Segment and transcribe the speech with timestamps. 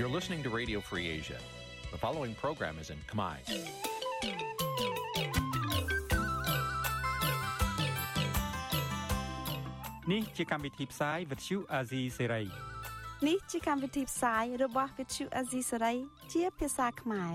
[0.00, 1.38] You're listening to Radio Free Asia.
[1.90, 3.36] The following program is in Khmer.
[10.12, 12.46] នេះជាកម្មវិធីផ្សាយ Vuthu Azizi Serai
[13.28, 15.96] នេះជាកម្មវិធីផ្សាយរបស់ Vuthu Azizi Serai
[16.32, 17.32] ជាភាសាខ្មែរ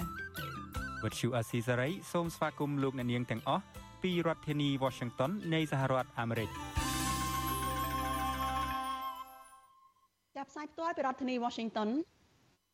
[1.04, 3.64] Vuthu Azizi Serai សូមស្វាគមន៍លោកអ្នកនាងទាំងអស់
[4.04, 6.50] ពីរដ្ឋធានី Washington នៃសហរដ្ឋអាមេរិក
[10.38, 11.90] ចាប់ផ្សាយផ្ទាល់ពីរដ្ឋធានី Washington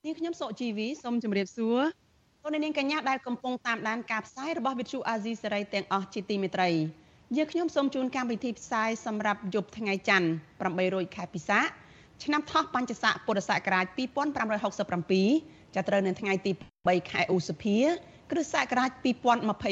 [0.07, 1.81] នាងខ្ញុំសុជីវីសូមជម្រាបសួរ
[2.43, 6.71] លោកនាងកញ្ញាដែលកំពុងតាមដានការផ្សាយរបស់ Vuthu Azizi Serai ទាំងអស់ជាទីមេត្រី
[7.37, 10.29] យើងខ្ញុំសូមជូនកម្មវិធីផ្សាយសម្រាប់យប់ថ្ងៃច័ន្ទ
[10.71, 11.61] 800ខែពិសា
[12.23, 17.79] ឆ្នាំថោះបัญចស័កពុរសករាជ2567ចាប់ត្រូវនៅថ្ងៃទី3ខែឧសភា
[18.31, 18.91] គ្រិស្តសករាជ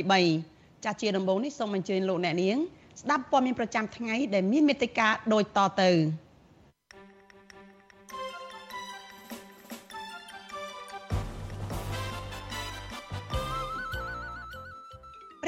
[0.01, 2.57] 2023ចាស់ជាដំបូងនេះសូមអញ្ជើញលោកអ្នកនាង
[3.01, 5.91] ស្ដាប់ព័ត៌មានប្រចាំថ្ងៃដែលមានមេត្តាដូចតទៅ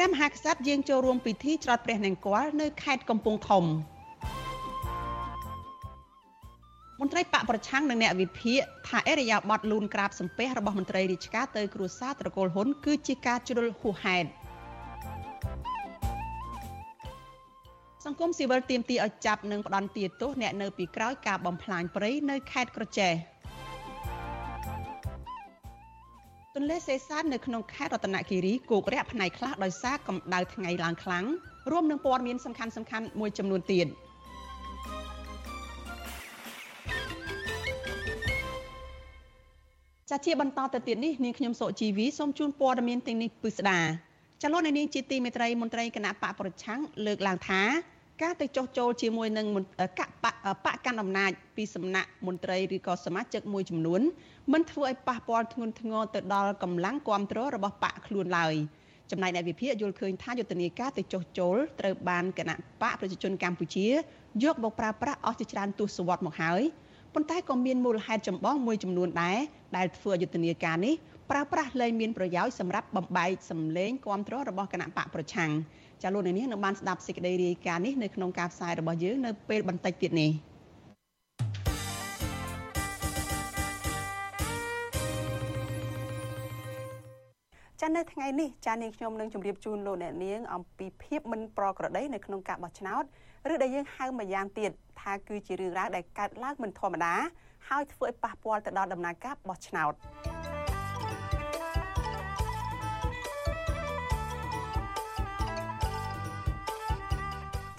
[0.02, 3.64] ព្រះមហាក្សត្រយាងចូលរួមពិធីច្រត់ព្រះនង្គ័លនៅខេត្តកំពង់ធំ
[7.00, 14.28] មន្ត្រីបកប្រឆាំងនិងអ្នកវិភាគថាអេរយាប័តលូនក្រាបសំពះរបស់មន្ត្រីរាជការទៅគ្រួសារត្រកូលហ៊ុនគឺជាការជ្រុលហួសហេតុ
[18.04, 23.14] សង្គមស៊ីវិលទាមទារឲ្យចាប់និងផ្ដន្ទាទោសអ្នកនៅពីក្រោយការបំផ្លាញព្រៃនៅខេត្តក្រចេះ
[26.56, 31.24] ទន្លេសេសាននៅក្នុងខេត្តរតនគិរីគោករាក់ផ្នែកខ្លះដោយសារកម្ដៅថ្ងៃឡើងខ្លាំង
[31.70, 33.86] រួមនឹងព័ត៌មានសំខាន់សំខាន់មួយចំនួនទៀត
[40.10, 43.80] ចាជាបន្តទៅទៀតនេះនាងខ្ញុំសុជីវីសូមជូនព័ត៌មានទាំងនេះពិស្ដា
[44.42, 47.62] ចលនានាងជាទីមេត្រីមន្ត្រីគណៈបកប្រឆាំងលើកឡើងថា
[48.22, 49.46] ការទៅចោះចូលជាមួយនឹង
[49.98, 50.26] កប
[50.64, 54.00] បកកាន់អំណាចពីសំណាក់មន្ត្រីឬក៏សមាជិកមួយចំនួន
[54.52, 58.54] មិនធ្វើឲ្យប៉ះពាល់ធ្ងន់ធ្ងរទៅដល់កម្លាំងគ្រប់គ្រងរបស់បកខ្លួនឡើយ
[59.10, 63.86] ចំណែកអ្នកវិភាគយល់ឃើញថាយុទ្ធនាការទៅចោះចូលត្រូវបានគណៈបកប្រជាជនកម្ពុជា
[64.42, 66.62] យកមកប្រើប្រាស់អស់ជាច្រើនទសវត្សរ៍មកហើយ
[67.14, 69.38] ប៉ុន្តែក៏មានមូលហេតុចម្បងមួយចំនួនដែរ
[69.76, 70.94] ដែលធ្វើយុទ្ធនាការនេះ
[71.30, 75.50] ប្រើប្រាស់លែងមានប្រយោជន៍សម្រាប់បំបែកសម្លេងគ្រប់គ្រងរបស់គណៈបកប្រឆាំង
[76.02, 80.30] ចាលោកនាងនឹងបានស្ដាប់សេចក្តីរាយការណ៍នេះនៅក្នុងការផ្សាយរបស់យើងនៅពេលបន្តិចទៀតនេះ
[87.80, 93.04] ចានៅថ្ងៃនេះចានាងខ្ញុំនឹងជម្រាបជូនលោកអ្នកនាងអំពីភាពមិនប្រក្រតីនៅក្នុងការបោះឆ្នោត
[93.52, 94.70] ឬដែលយើងហៅម្យ៉ាងទៀត
[95.00, 97.14] ថាគឺជារឿងរ៉ាវដែលកើតឡើងមិនធម្មតា
[97.68, 99.92] ហើយធ្វើឲ្យប៉ះពាល់ទៅដល់ដំណើរការបោះឆ្នោត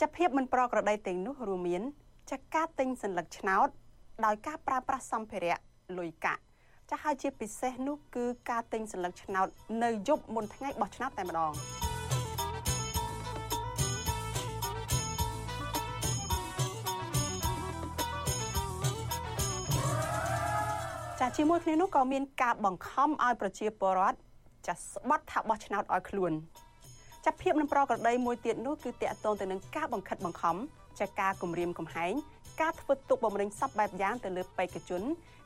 [0.03, 1.81] ចាភាពមិនប្រក្រតីទាំងនោះរួមមាន
[2.31, 3.68] ចាការទិញសញ្ញាឆ្នោត
[4.25, 5.58] ដោយការប្រើប្រាស់សម្ភារៈ
[5.97, 6.41] លុយកាក់
[6.90, 9.47] ចាហើយជាពិសេសនោះគឺការទិញសញ្ញាឆ្នោត
[9.84, 11.52] នៅយប់មុនថ្ងៃបោះឆ្នោតតែម្ដង
[21.20, 24.18] ចាជាមួយគ្នានោះក៏មានការបង្ខំឲ្យប្រជាពលរដ្ឋ
[24.68, 26.34] ចាស្បត់ថាបោះឆ្នោតឲ្យខ្លួន
[27.25, 30.56] ចាប់ភាពនឹងប្រក្រតីមួយទៀតនោះគឺតាក់ទងទៅនឹងការបង្ខិតបង្ខំ
[31.00, 32.13] ចាការគម្រាមកំហែង
[32.61, 35.01] ការធ្វើទុកបុកម្នេញសពបែបយ៉ាងទៅលើបេក្ខជន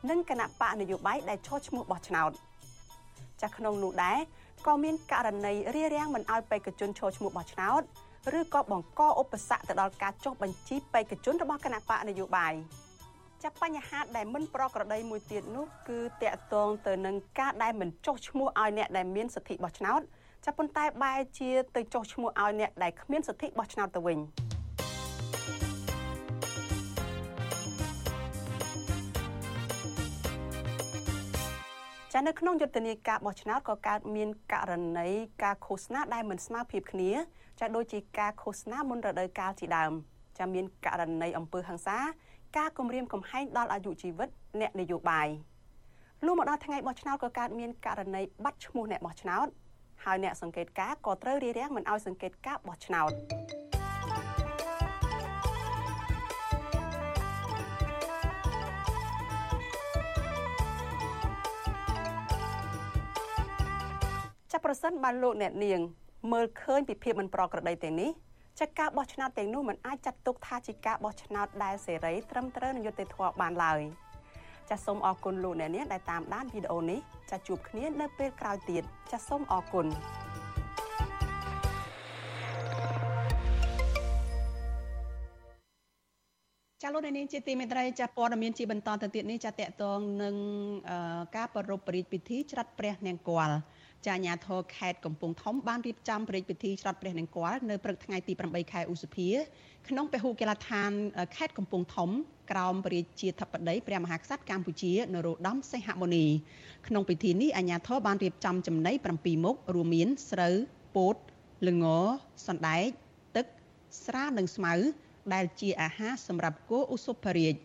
[0.09, 2.31] និងគណៈបកនយោបាយដែលឈរឈ្មោះបោះឆ្នោត
[3.41, 4.17] ចាក្នុងនោះដែរ
[4.67, 7.81] ក៏មានករណីរារាំងមិនឲ្យបេក្ខជនឈរឈ្មោះបោះឆ្នោត
[8.39, 12.53] ឬក៏បង្កឧបសគ្គទៅដល់ការចុះបញ្ជីបេក្ខជនរបស់គណៈបកនយោបាយ
[13.44, 20.01] ចាប់បញ្ហាដែលមិនប្រក្រតីមួយទៀតនោះគឺតកតងទៅនឹងការដែលមិនចុះឈ្មោះឲ្យអ្នកដែលមានសិទ្ធិបោះឆ្នោត
[20.49, 24.19] ចាប់ប៉ុន្តែបែរជាទៅចុះឈ្មោះឲ្យអ្នកដែលគ្មានសិទ្ធិបោះឆ្នោតទៅវិញ
[32.13, 35.09] ចានៅក្នុងយុទ្ធនាការបោះឆ្នោតក៏កើតមានករណី
[35.44, 37.11] ការឃោសនាដែលមិនស្មើភាពគ្នា
[37.59, 39.91] ចាដូចជាការឃោសនាមុនរដូវកាលជាដើម
[40.38, 41.97] ចាមានករណីអំពើហិង្សា
[42.57, 44.29] ការគំរាមកំហែងដល់អាយុជីវិត
[44.59, 45.27] អ្នកនយោបាយ
[46.25, 49.50] លុះមកដល់ថ្ងៃបោះឆ្នោតក៏កើតមានករណីបាត់ឈ្មោះអ្នកបោះឆ្នោត
[50.05, 53.11] ហើយអ្នកសង្កេតការក៏ត្រូវរារាំងមិនឲ្យសង្កេតការបោះឆ្នោត
[64.51, 65.79] ចាប់ប្រសិនបានលោកអ្នកនាង
[66.31, 68.11] មើលឃើញពីភាពមិនប្រក្រតីទាំងនេះ
[68.59, 73.81] ចាការបោះឆ្នោតទាំងនោះមិនអាចចាត់ទុកថាជាការបោះឆ្នោតដែលសេរីត្រឹមត្រូវនឹងយុត្តិធម៌បានឡើយ
[74.69, 76.99] ចាសសូមអរគុណលោកអ្នកនាងដែលតាមដានវីដេអូនេះ
[77.29, 79.87] ចាសជួបគ្នានៅពេលក្រោយទៀតចាសសូមអរគុណ
[86.81, 90.35] ចចាលោកនាងជាទីមេត្រីចាព័ត៌មានជាបន្តទៅទៀតនេះចាតកតងនឹង
[91.35, 93.49] ការប្រពៃពិធីពិធីច្រាត់ព្រះនង្គ័ល
[94.07, 99.30] ចាអាញាធរខេត្តកំពង់ធំបានរៀបចំព្រះរាជពិធីច្រាត់ព្រះនង្គ័លនៅព្រឹកថ្ងៃទី8ខែឧសភា
[99.88, 100.92] ក្នុងពហុកីឡដ្ឋាន
[101.36, 102.09] ខេត្តកំពង់ធំ
[102.51, 106.25] ក្រោមព្រះរាជាធិបតីព្រះមហាក្សត្រកម្ពុជានរោត្តមសីហមុនី
[106.88, 110.56] ក្នុងពិធីនេះអាញាធរបានរៀបចំចំណី7មុខរួមមានស្រូវ
[110.95, 111.15] ពោត
[111.68, 111.86] ល្ង
[112.48, 112.88] សណ្ដែក
[113.36, 113.45] ទឹក
[114.06, 114.74] ស្រានិងស្មៅ
[115.33, 117.56] ដែលជាអាហារសម្រាប់គោឧសុភរាជ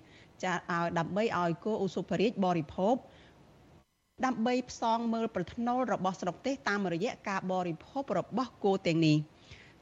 [0.45, 2.97] ចាឲ្យដើម្បីឲ្យគោឧសុភរាជបរិភោគ
[4.25, 9.17] ដើម្បីផ្សងមើលប្រថ្នូលរបស់ស្រុកទេសតាមរយៈការបរិភោគរបស់គោទាំងនេះ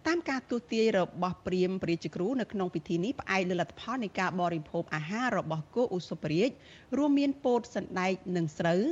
[0.07, 6.51] តាមការទស្សទាយរបស់ព្រាមព្រះជាគ្រូនៅក្នុងពិធីនេះផ្អែកលើលទ្ធផលនៃការបរិភោគអាហាររបស់គោឧសភរាជ
[6.97, 8.83] រួមមានពោតសណ្ដែកនិងស្រូវ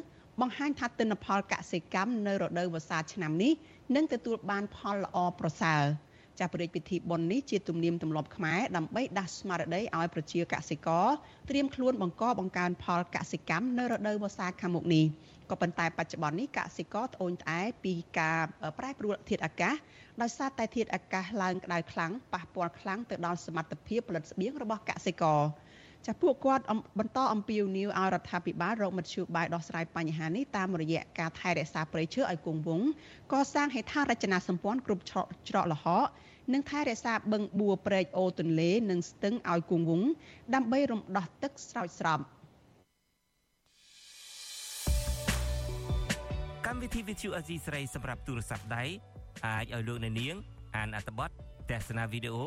[0.41, 3.53] បង្ហាញថាទិន្នផលកសិកម្មនៅរដូវវស្សាឆ្នាំនេះ
[3.95, 5.83] នឹងទទួលបានផលល្អប្រសើរ។
[6.39, 11.07] ចាស់ព្រះរាជពិធីបុណ្យនេះជាទំនៀមទម្លាប់ខ្មែរដើម្បីដាស់ស្មារតីឲ្យប្រជាកសិករ
[11.49, 15.05] ត្រៀមខ្លួនបង្កបង្កើនផលកសិកម្មនៅរដូវវស្សាខាងមុខនេះ
[15.51, 18.41] ក៏ប៉ុន្តែបច្ចុប្បន្ននេះកសិករត្អូញត្អែពីការ
[18.79, 19.75] ប្រែប្រួលធាតុអាកាស
[20.23, 25.41] ដោយសារតែធាតុអាកាសឡើងក្តៅខ្លាំងប៉ះពាល់ខ្លាំងទៅដល់សមត្ថភាពផលិតស្បៀងរបស់កសិករ
[26.07, 26.65] ចាពួកគាត់
[26.99, 32.89] បន្តអំពាវនាវឲ្យរដ្ឋាភិបាលរកមធ្យោបាយដោះស្រាយបញ្ហានេះតាមរយៈការថែរក្សាព្រៃឈើឲ្យគង់វង្ស
[33.33, 35.03] កសាងហេដ្ឋារចនាសម្ព័ន្ធគ្រប់
[35.49, 36.07] ច្រកល្ហក
[36.53, 40.11] និងថែរក្សាបឹងបួព្រែកអូទន្លេ និងស្ទឹងឲ្យគង់វង្ស
[40.55, 42.21] ដើម្បីរំដោះទឹកស្រោចស្រព
[46.67, 48.85] កម្មវិធី Vithu Azizi ស្រីសម្រាប់ទូរស័ព្ទដៃ
[49.47, 50.35] អាចឲ្យលោកអ្នកនាង
[50.77, 51.31] អានអត្ថបទ
[51.71, 52.47] ទស្សនាវីដេអូ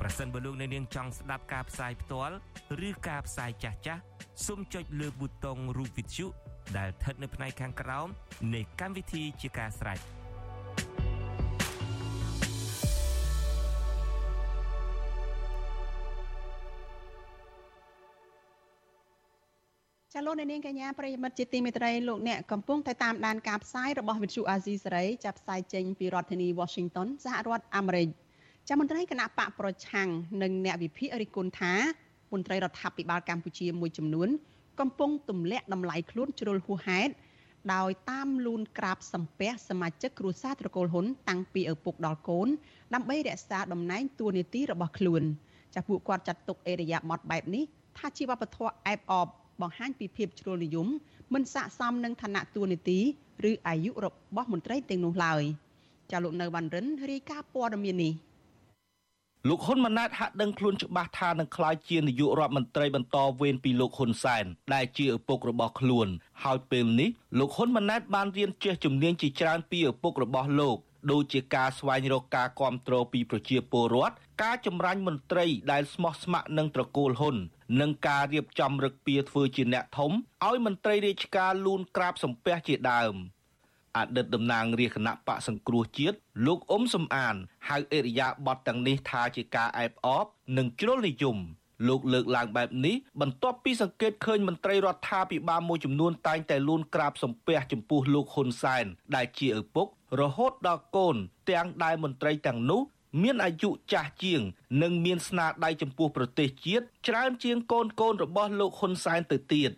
[0.00, 2.34] ប្រសិនបើលោកអ្នកនាងចង់ស្ដាប់ការផ្សាយផ្ទាល់
[2.88, 4.02] ឬការផ្សាយចាស់ចាស់
[4.46, 6.26] សូមចុចលើប៊ូតុងរូប Vithu
[6.76, 8.08] ដែលស្ថិតនៅផ្នែកខាងក្រោម
[8.54, 10.00] នៃកម្មវិធីជាការស្រេច។
[20.14, 28.08] ចាលោកអ្នកនាងកញ្ញាប្រិយមិត្តជាទីមេត្រីលោកអ្នកកំពុងតែតាមដានការផ្សាយរបស់វិទ្យុអាស៊ីសេរីចាប់ផ្សាយចេញពីរដ្ឋធានី Washington សហរដ្ឋអាមេរិក
[28.68, 30.08] ចាមន្ត្រីគណៈបកប្រឆាំង
[30.42, 31.74] និងអ្នកវិភាគរិះគន់ថា
[32.32, 34.28] មន្ត្រីរដ្ឋាភិបាលកម្ពុជាមួយចំនួន
[34.80, 37.12] កំពុងទម្លាក់តម្លៃខ្លួនជ្រុលហួសហេតុ
[37.74, 42.48] ដោយតាមលូនក្រាបសំពះសមាជិកគ្រួសារត្រកូលហ៊ុនតាំងពីឪពុកដល់កូន
[42.94, 45.22] ដើម្បីរក្សាតំណែងតួនាទីរបស់ខ្លួន
[45.74, 47.64] ចាពួកគាត់ចាត់ទុកអេរយាប័តបែបនេះ
[47.98, 49.28] ថាជាវប្បធម៌អែបអប
[49.60, 50.88] បង្ហាញពីភាពជ្រុលនិយម
[51.34, 52.98] មិនស័ក្តិសមនឹងឋានៈតួនាទី
[53.50, 55.42] ឬអាយុរបស់មន្ត្រីទាំងនោះឡើយ
[56.10, 58.12] ចាលោកនៅវ៉ាន់រិនរាយការណ៍ព័ត៌មាននេះ
[59.48, 64.44] លោកហ៊ុនម៉ាណែតហាក់ដឹងខ្លួនច្បាស់ថានឹងក្លាយជានាយករដ្ឋមន្ត្រីបន្តវេនពីលោកហ៊ុនសែន
[64.74, 66.08] ដែលជាឪពុករបស់ខ្លួន
[66.44, 70.76] ហើយពេលនេះលោកហ៊ុនម៉ាណែតបានរៀនចេះជំនាញជាច្រើនពីឪពុករបស់លោក
[71.10, 77.36] ដូចជាការស្វែងរកការគ្រប់គ្រងពីប្រជាពលរដ្ឋការចម្រាញ់មន្ត្រីដែលស្មោះស្ម័គ្រនឹងត្រកូលហ៊ុន
[77.80, 80.12] និងការរៀបចំរឹកពីធ្វើជាអ្នកធំ
[80.46, 83.14] ឲ្យមន្ត្រីរាជការលូនក្រាបសំពះជាដើម
[83.96, 86.16] អតីតតំណាងរាជគណៈបកសង្គ្រោះជាតិ
[86.46, 87.36] លោកអ៊ុំសំអាន
[87.68, 90.26] ហៅអេរិយាប័តទាំងនេះថាជាការអែបអប
[90.58, 91.38] និងជ្រុលនិយម
[91.88, 98.84] លោកលើកឡើងបែបនេះបន្ទាប់ពីសង្កេតឃើញមន្ត្រីរដ្ឋាភិបាលមួយចំនួនតែងតែលូនក្រាបសំពះចំពោះលោកហ៊ុនសែន
[99.16, 99.86] ដែលជាឪពុក
[100.20, 101.16] រហូតដល់កូន
[101.50, 102.82] ទាំងដែលមន្ត្រីទាំងនោះ
[103.22, 104.40] មានអាយុចាស់ជាង
[104.82, 109.70] និងមានស្នាដៃចំពោះប្រទេសជាតិច្រើនជាងកូនកូនរបស់លោកហ៊ុនសែនទៅទៀត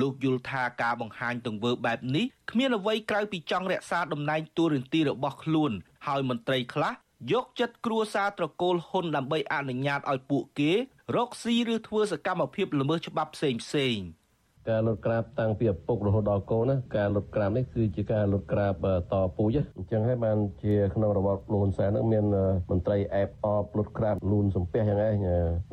[0.00, 5.72] លោកយល់ថាការបង្ហាញទង្វើបែបនេះគ្មានអ្វីក្រៅពីចង់រក្សាតំណែងតួនាទីរបស់ខ្លួន
[6.06, 6.92] ហើយមន្ត្រីខ្លះ
[7.32, 10.72] យកចិត្តគ្រួសារត្រកូលហ៊ុនដើម្បីអនុញ្ញាតឲ្យពួកគេ
[11.16, 14.19] រកស៊ីឬធ្វើសកម្មភាពល្មើសច្បាប់ផ្សេងផ្សេងៗ
[14.68, 18.72] ការលុតក្រាបតាំងពីឪពុករហូតដល់កូនណាការលុតក្រាបនេះគឺជាការលុតក្រាប
[19.12, 22.24] តពូជអញ្ចឹងហើយបានជាក្នុងរបបលូនសែននឹងមាន
[22.70, 25.16] មន្ត្រីអែបអបលុតក្រាបលូនសំពះយ៉ាងឯង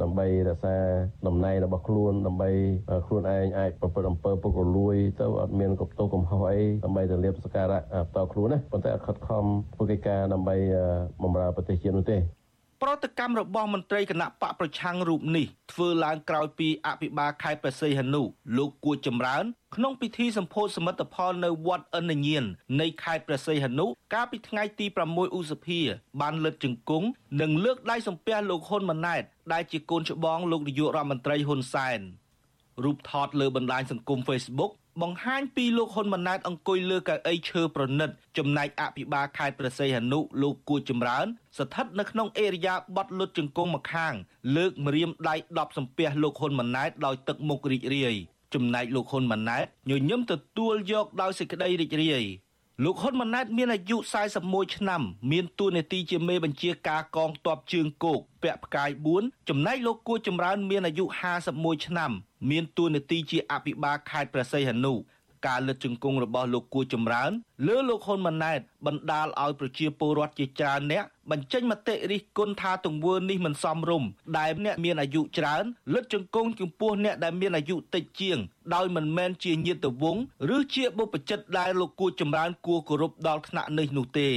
[0.02, 0.78] ដើម្បីរក្សា
[1.28, 2.50] តំណែងរបស់ខ្លួនដើម្បី
[3.08, 10.56] ខ្លួនឯងអាចប្រព្រឹត្តអំពើពុករលួយទៅអត់មានកុបតោកំហុសអីដើម្បីទៅលៀបសការៈផ្ទាល់ខ្លួនណាប៉ុន្តែអត់ខិតខំធ្វើកិច្ចការដើម្បី
[11.24, 12.18] បម្រើប្រទេសជាតិនោះទេ
[12.84, 18.22] ប្រតិកម្មរបស់មន្ត្រីគណៈបកប្រឆាំងរូបនេះធ្វើឡើងក្រោយពីអភិបាលខេត្តព្រះសីហនុ
[18.58, 19.44] លោកគួចចម្រើន
[19.76, 22.44] ក្នុងពិធីសម្ពោធសមិទ្ធផលនៅវត្តអិនញៀន
[22.82, 25.80] នៃខេត្តព្រះសីហនុកាលពីថ្ងៃទី6ឧសភា
[26.22, 27.08] បានលើកជង្គង់
[27.42, 32.00] និងលើកដៃសំពះលោកហ៊ុនម៉ាណែតដែលជាកូនច្បងលោកនាយករដ្ឋមន្ត្រីហ៊ុនសែន
[32.84, 34.72] រូបថតលើបណ្ដាញសង្គម Facebook
[35.04, 41.26] បង្ហាញពីលោកហ៊ុនម៉ាណែតអង្គុយលើកៅអីឈើប្រណិត ចំណែកអភិបាលខេត្តព្រះសីហនុលោកគួចចម្រើន
[41.58, 44.14] ស្ថិតនៅក្នុងអេរិយាបថលុតជង្គង់ម្ខាង
[44.56, 48.16] លើកម្រាមដៃ10សំពះលោកហ៊ុនម៉ាណែតដោយទឹកមុខរីករាយ
[48.54, 52.26] ចំណែកលោកហ៊ុនម៉ាណែតញញឹមទទួលយកដោយសេចក្តីរីករាយ
[52.84, 53.98] លោកហ៊ុនម៉ាណែតមានអាយុ
[54.36, 55.02] 41ឆ្នាំ
[55.32, 58.90] មានតួនាទីជាមេបញ្ជាការកងទ័ពជើងគោកពាក់ផ្កាយ
[59.20, 61.06] 4ចំណែកលោកគួចម្រើនមានអាយុ
[61.46, 62.12] 51ឆ្នាំ
[62.50, 64.94] មានតួនាទីជាអភិបាលខេត្តព្រះសីហនុ
[65.48, 67.32] ការលើកជង្គង់របស់លោកគួចម្រើន
[67.68, 75.64] លើលោកហ៊ុនម៉ាណែតបណ្ដាលឲ្យប្រជាពលរដ្ឋជាច្រើនអ្នកបញ្ចេញមតិរិះគន់ថាទង្វើនេះមិនសមរម្យដែលអ្នកមានអាយុច្រើន
[75.94, 78.38] លើកជង្គង់ចំពោះអ្នកដែលមានអាយុតិចជាង
[78.76, 80.24] ដោយមិនមែនជាញាតិវង្ស
[80.56, 84.30] ឬជាបុព្វជិតដែលលោកគួចម្រើនគួរគោរពដល់ថ្នាក់នេះនោះទេ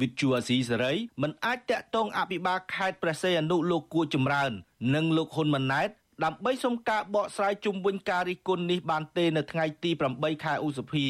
[0.00, 0.92] វិទ្យុអាស៊ីសេរី
[1.22, 4.52] មិនអាចតាក់ទងអភិបាលខេត្តព្រះសីហនុលោកគួចម្រើន
[4.94, 5.90] និងលោកហ៊ុនម៉ាណែត
[6.24, 11.06] ដើម្បីសុំការបកស្រាយជុំវិញការរិះគន់នេះបានទេនៅថ្ងៃទី8ខែឧសភា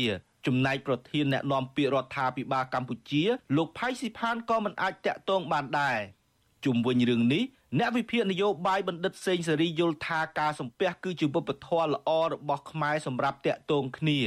[0.46, 3.22] ចំណែកប្រធានអ្នកណែនាំពាក្យរដ្ឋាភិបាលកម្ពុជា
[3.56, 5.98] លោកផៃស៊ីផានក៏មិនអាចតាក់ទងបានដែរ
[6.64, 7.42] ជុំវិញរឿងនេះ
[7.78, 14.18] អ្នកវិភាគនយោបាយបណ្ឌិតសេងសេរីយល់ថាការសំពះគឺជាវប្បធម៌ល្អរបស់ខ្មែរសម្រាប់តាក់ទងគ្នា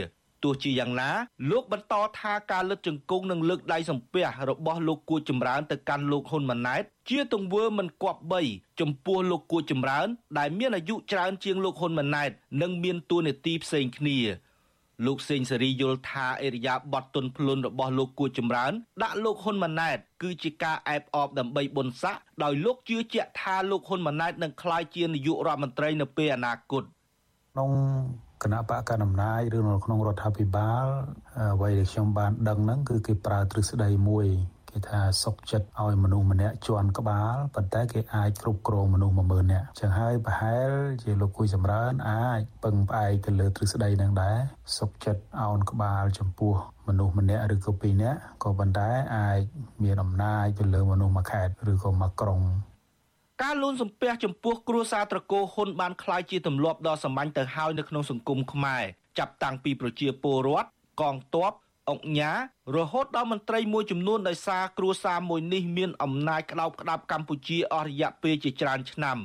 [0.44, 1.10] ទោះជាយ៉ាងណា
[1.50, 8.42] លោកបន្តថាការលើកជង្គង់និងលើកដៃសំពះរបស់លោកគួចចម្រើនទៅកាន់លោកហ៊ុនម៉ាណែតជាទង្វើមិនគប្បី
[8.80, 14.20] ចំពោះលោកគួចចម្រើន ដែលមានអាយុច្រើនជាងលោកហ៊ុនម៉ាណែតនិងមានតួនាទីផ្សេងគ្នា
[15.06, 18.72] លោកសេងសេរីយល់ថាអេរិយាប័ត្រទុនភ្លុនរបស់លោកគួចចម្រើន
[19.04, 26.84] ដាក់លោកហ៊ុនម៉ាណែតគឺជាការអែបអបដើម្បីបុណ្យស័ក្តិដោយលោកជឿជាក់ថាលោកហ៊ុនម៉ាណែតនឹងក្លាយជានាយករដ្ឋមន្ត្រីនៅពេលអនាគត
[27.52, 27.70] ក្នុង
[28.44, 30.86] គណៈបកកណ្ដាលអំណាចឬនៅក្នុងរដ្ឋាភិបាល
[31.54, 34.28] អ្វីដែលខ្ញុំបានដឹងហ្នឹងគឺគេប្រើទ្រឹស្ដីមួយ
[34.70, 40.70] គេថាសុកចិត្តឲ្យមនុស្សម្នាក់ជន់ក្បាលប៉ុន្តែគេអាចគ្រប់គ្រងមនុស្ស10000នាក់ចឹងហើយប្រហែល
[41.04, 44.38] ជាលោកគួយចម្រើនអាចពឹងផ្អែកទៅលើទ្រឹស្ដីនឹងដែរ
[44.78, 46.54] សុកចិត្តអោនក្បាលចំពោះ
[46.88, 49.40] មនុស្សម្នាក់ឬក៏ពីរនាក់ក៏ប៉ុន្តែអាច
[49.84, 52.42] មានអំណាចទៅលើមនុស្សមួយខេត្តឬក៏មួយក្រុង
[53.43, 58.85] ការលូនសំពះចំពោះគ្រួសារត្រកូលហ៊ុនបានคล้ายជាទម្លាប់ដ៏សាមញ្ញទៅហើយនៅក្នុងសង្គមខ្មែរ
[59.19, 60.69] ចាប់តាំងពីប្រជាពលរដ្ឋ
[61.01, 61.53] កងទ័ព
[61.91, 62.33] អង្គញា
[62.77, 69.19] រហូតដល់មន្ត្រីមួយចំនួនដោយសារគ្រួសារមួយនេះមានអំណាចក្តោបក្តាប់កម្ពុជាអស់រយៈពេលជាច្រើនឆ្នាំ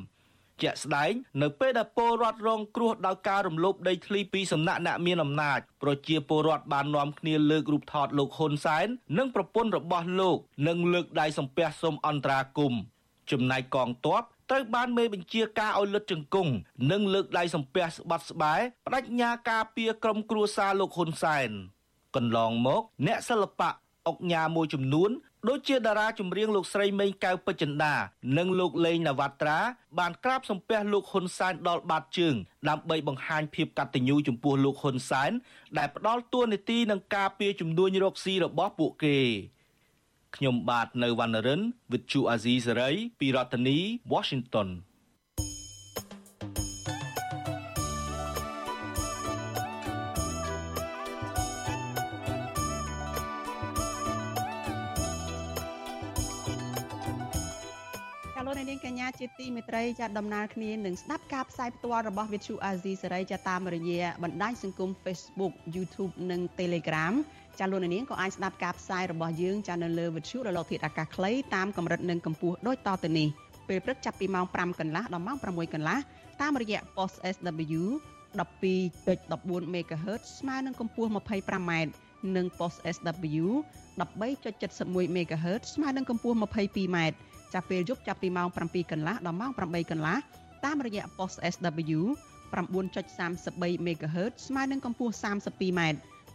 [0.61, 1.11] ជាក់ស្ដែង
[1.41, 8.87] នៅពេលដែលពលរដ្ឋរងគ្រោះដោយការរំលោភដីធ្លីពីសំណាក់អ្នកមានអំណាចប្រជាពលរដ្ឋបាននាំគ្នាលើករូបថតលោកហ៊ុនសែន
[9.17, 10.37] និងប្រពន្ធរបស់លោក
[10.67, 12.81] និងលើកដៃសំពះសូមអន្តរាគមន៍
[13.32, 16.52] ចំណែកកងទ័ពត្រូវបានមេបញ្ជាការឲ្យលុតជង្គង់
[16.90, 18.54] និងលើកដៃសំពះស្បាត់ស្បែ
[18.86, 21.50] បដិញ្ញាការពារក្រុមគ្រួសារលោកហ៊ុនសែន
[22.16, 23.70] កន្លងមក អ្នកសិល្បៈ
[24.08, 25.10] អុកញ៉ាមួយចំនួន
[25.48, 27.94] ដូចជាតារាចម្រៀងលោកស្រីមេងកៅពេជ្រចិន្តា
[28.38, 29.58] និងលោកលេងនវត្រា
[29.98, 32.34] បានក្រាបសំពះលោកហ៊ុនសែនដល់បាតជើង
[32.68, 35.30] ដើម្បីបង្ហាញភាពកតញ្ញូចំពោះលោកហ៊ុនសែន
[35.78, 39.18] ដែលផ្ដល់តួនាទីនឹងការពារជំនួញរកស៊ីរបស់ពួកគេ
[40.36, 41.60] ខ្ញុំបាទនៅវណ្ណរិន
[41.90, 43.78] With Chu Azizi Saray ពីរដ្ឋធានី
[44.12, 44.68] Washington
[58.70, 67.14] នាងកញ្ញាជាទីមេត្រីចាដំណើរគ្នានឹងស្ដាប់ការផ្សាយផ្ទាល់របស់ Vithu Azizi សេរីចាតាមរយៈបណ្ដាញសង្គម Facebook YouTube និង Telegram
[67.60, 73.28] ចាលោកនាងក៏អាចស្ដាប់ការផ្សាយរបស់យើងចានៅលើ Vithu រលកធាតុអាកាសខ្លីតាមកម្រិតនិងកម្ពស់ដូចតទៅនេះ
[73.68, 75.98] ពេលព្រឹកចាប់ពីម៉ោង5កន្លះដល់ម៉ោង6កន្លះ
[76.40, 77.82] តាមរយៈ post SW
[78.38, 81.72] 12.14 MHz ស្មើនឹងកម្ពស់ 25m
[82.36, 83.46] និង post SW
[84.00, 86.98] 13.71 MHz ស្មើនឹងកម្ពស់ 22m
[87.52, 90.18] ចាប់ពេលយប់ចាប់ពីម៉ោង7កន្លះដល់ម៉ោង8កន្លះ
[90.64, 92.00] តាមរយៈ post SW
[92.50, 95.80] 9.33 MHz ស្មើនឹងកម្ពស់ 32m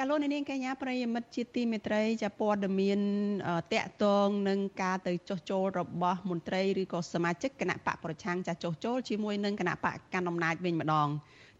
[0.00, 3.00] ចាលោកនាងកញ្ញាប្រិយមិត្តជាទីមេត្រីចាព័ត៌មាន
[3.72, 11.08] តកតងនឹងការទៅចុះចូលរបស់មន្ត្រីឬក៏សមាជិកគណៈបកប្រឆាំងចាចុះចូលជាមួយនឹងគណៈបកកណ្ដាលអំណាចវិញម្ដង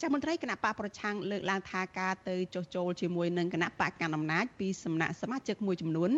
[0.01, 6.11] ចាស់មន្ត្រីគណៈបកប្រឆាំងលើកឡើងថាការទៅចុះចូលជាមួយនឹងគណៈបកកណ្ដាលអំណាចពីសំណាក់សមាជិកមួយចំនួន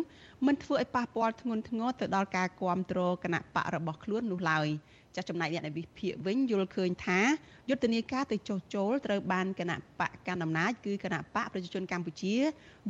[0.45, 4.67] មិនធ្វើឲ្យប៉ះពាល់ធ្ងន់ធ្ងរទៅដល់ការគ្រប់គ្រងគណៈបករបស់ខ្លួននោះឡើយ
[5.15, 7.19] ចាស់ចំណែកអ្នកនៃវិភាគវិញយល់ឃើញថា
[7.69, 12.35] យុទ្ធនាការទៅចុះចូលត្រូវបានគណៈបកកណ្ដាលអំណាចគឺគណៈបកប្រជាជនកម្ពុជា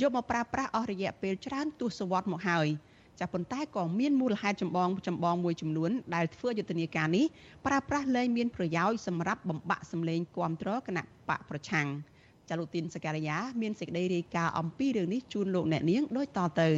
[0.02, 2.70] យកមកប្រើប្រាស់អស់រយៈពេលច្រើនទសវត្សរ៍មកហើយ។
[3.22, 7.26] ចាប៉ុន្តែក៏មានមូលហេតុចម្បងចម្បងមួយចំនួនដែលធ្វើយុទ្ធនាការនេះ
[7.66, 11.88] ប្រើប្រាស់លែងមានប្រយោជន៍សម្រាប់បំបាក់សម្លេងគាំទ្រគណៈបកប្រឆាំង
[12.50, 16.70] ចាលោកទីនសកលយាមានសេចក្តីរាយការណ៍អំពីរឿងនេះជូនលោកអ្នកនាងដូចតទៅ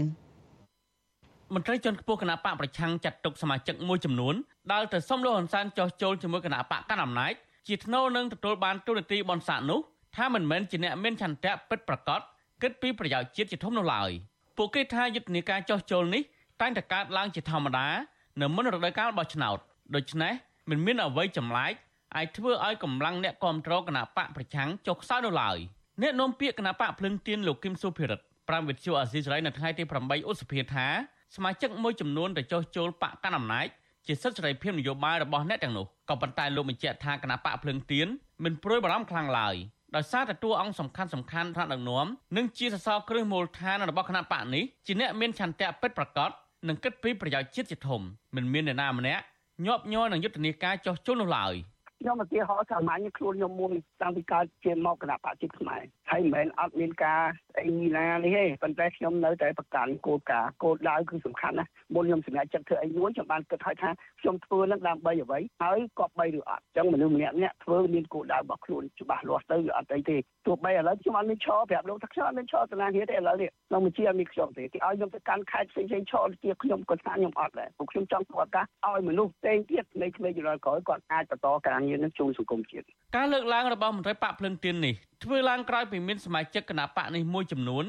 [1.53, 4.35] មន្ត្រីជាន់ខ្ពស់គណៈបកប្រឆាំងចាត់ទុកសមាជិកមួយចំនួន
[4.71, 7.33] ដែលទៅសុំលោកហ៊ុនសែនចោះចូលជាមួយគណៈបកកណ្ដាលអំណាច
[7.67, 9.79] ជាថ្នូរនឹងទទួលបានទូនាទីបនស័កនោះ
[10.15, 12.21] ថាមិនមែនជាអ្នកមានឆន្ទៈពិតប្រាកដ
[12.61, 14.09] គិតពីប្រយោជន៍ជាតិជាធំនោះឡើយ
[14.57, 16.21] ពួកគេថាយុទ្ធនាការចោះចូលនេះ
[16.61, 17.87] តែងតែកើតឡើងជាធម្មតា
[18.41, 19.57] នៅមុនរដូវកាលបោះឆ្នោត
[19.95, 20.33] ដូច្នេះ
[20.69, 21.73] មិនមានអ្វីចម្លែក
[22.15, 25.57] អាចធ្វើឲ្យកម្លាំងអ្នកគ្រប់គ្រងគណៈបកប្រឆាំងចុះខ្សោយនោះឡើយ
[26.01, 30.87] អ្នកនាំពាក្យគណៈបកភ្លឹងទៀនលោកគឹមសុភិរិទ្ធប្រាំវិទ្យុអាស៊ីសេរីនៅថ្ងៃទី8ឧសភាថា
[31.35, 33.67] សមាជិកមួយចំនួនទៅចុះចូលបកកណ្ដាលអំណាច
[34.07, 38.07] ជាសិទ្ធិសេរីភាពនយោបាយរបស់អ្នកទាំងនោះក៏ប៉ុន្តែលោកបញ្ជាក់ថាគណៈបកភ្លឹងទៀន
[38.43, 39.55] មិនព្រួយបារម្ភខ្លាំងឡើយ
[39.95, 46.29] ដោយសារតែតួអង្គសំខាន់សំខាន់ថ្នាក់ដឹកនាំនិងជាសសរគ្រឹះមូលដ្ឋានរបស់គណៈបកនេះជាអ្នកមានឆន្ទៈពិតប្រាកដ
[46.67, 48.01] និងគិតពីប្រយោជន៍ជាតិជាធំ
[48.35, 49.23] មិនមានអ្នកណាម្នាក់
[49.65, 51.53] ញាប់ញ័រនឹងយុទ្ធនាការចោះជុលនោះឡើយ។
[52.03, 55.81] ខ្ញុំឧទាហរណ៍សាមញ្ញខ្លួនខ្ញុំមួយតាំងពីកើតជាមកគណៈបព្វជិតខ្មែរ
[56.11, 57.21] ហើយមិនមែនអត់មានការ
[57.57, 57.65] អី
[57.97, 63.89] ណានេះទេប៉ុន្តែខ្ញុំនៅតែប្រកាន់គោលការណ៍គោលដៅគឺសំខាន់ណាមុនខ្ញុំសម្រេចចិត្តធ្វើអីមួយខ្ញុំបានគិតហើយថា
[64.21, 82.85] ខ្ញុំធ្វើនឹងដើម្បីអ្វីហើយក៏បីឬអត់អញ្ចឹងមនុស្សម្នាក់ម្នាក់ធ្វើមានគោលដៅរបស់ខ្លួនច្បាស់លាស់ទៅវាអត់អីទេទោះបីឥឡូវខ្ញុំអត់មានឈរប្រាប់លោកថាខ្ញុំអត់មានឈរសាលារៀនទេឥឡូវនេះក្នុងបញ្ជាអត់មានខ្ញុំទេគេឲ្យខ្ញុំទៅកាន់ខេត្តផ្សេងផ្សេងឈរជាខ្ញុំក៏ថាខ្ញុំអត់ដែរព្រោះខ្ញុំចង់ធ្វើឱកាសឲ្យមនុស្សផ្សេងទៀតនៃក្មេងជំនាន់ក្រោយគាត់អាចបន្តការងារនឹងជួយសង្គមជាតិ
[83.15, 87.85] ការលើកឡើងរបស់មន្ត្រីបកភ្លឹងទៀននេះធ្វើឡើងក្រោយពីមានសមាជិកគណៈបកនេះមួយចំនួន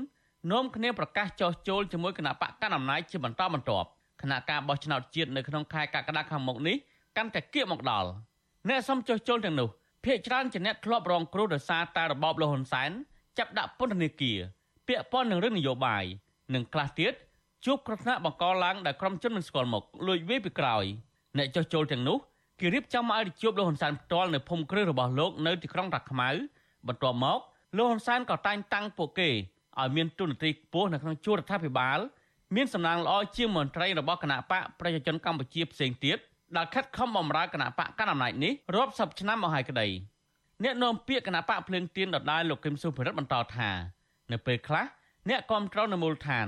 [0.52, 3.88] នាំគ្នាប្រកាសចោះចូលជាមួយគណៈបកកណ្ដាលអំណាចជាបន្តបន្ទាប់
[4.22, 6.76] គណៈការបោះឆ្នោតជាតិនៅក្នុងខែកក្កដាខាងមុខនេះ
[7.16, 8.08] កាន់តែគៀកមកដល់
[8.68, 9.68] អ្នកសំចោះចូលទាំងនោះ
[10.04, 12.90] ភ្នាក់ច្រើនជាអ្នកធ្លាប់រងគ្រោះដោយសារតែរបបលហ៊ុនសែន
[13.38, 14.38] ចាប់ដាក់ពន្ធនាគារ
[14.88, 16.04] ពាក់ព័ន្ធនឹងរឿងនយោបាយ
[16.54, 17.12] និងខ្លះទៀត
[17.64, 20.84] ជួបគ្រោះថ្នាក់បង្កឡើងដោយក្រុមជនមិនស្គាល់មុខលួចវាយពីក្រោយ
[21.38, 22.18] អ្នកចោះចូលទាំងនោះ
[22.60, 26.28] គេរៀបចំឲ្យជួបលោកហ៊ុនសែនផ្ទាល់នៅភូមិគ្រឹះរបស់លោកនៅទីក្រុងតាខ្មៅ
[26.86, 27.38] បន្ទាប់មក
[27.76, 29.30] លោកហ៊ុនសែនក៏តែងតាំងពួកគេ
[29.80, 31.98] ឲ្យមានទូនាទីខ្ពស់នៅក្នុងជួររដ្ឋាភិបាល
[32.56, 36.18] មានសំណាងល្អជាងមន្ត្រីរបស់គណៈបកប្រជាជនកម្ពុជាផ្សេងទៀត
[36.56, 39.86] ដែលខិតខំបម្រើគណៈបកកណ្ដាលអំណាចនេះរាប់សិបឆ្នាំមកហើយក្តី
[40.64, 43.70] អ្នកនាំពាក្យគណៈបកភ្លើងទៀនដដែលលោកគឹមសុភិរិទ្ធបន្តថា
[44.32, 44.84] នៅពេលខ្លះ
[45.28, 46.46] អ្នកគ្រប់គ្រងនៅមូលដ្ឋាន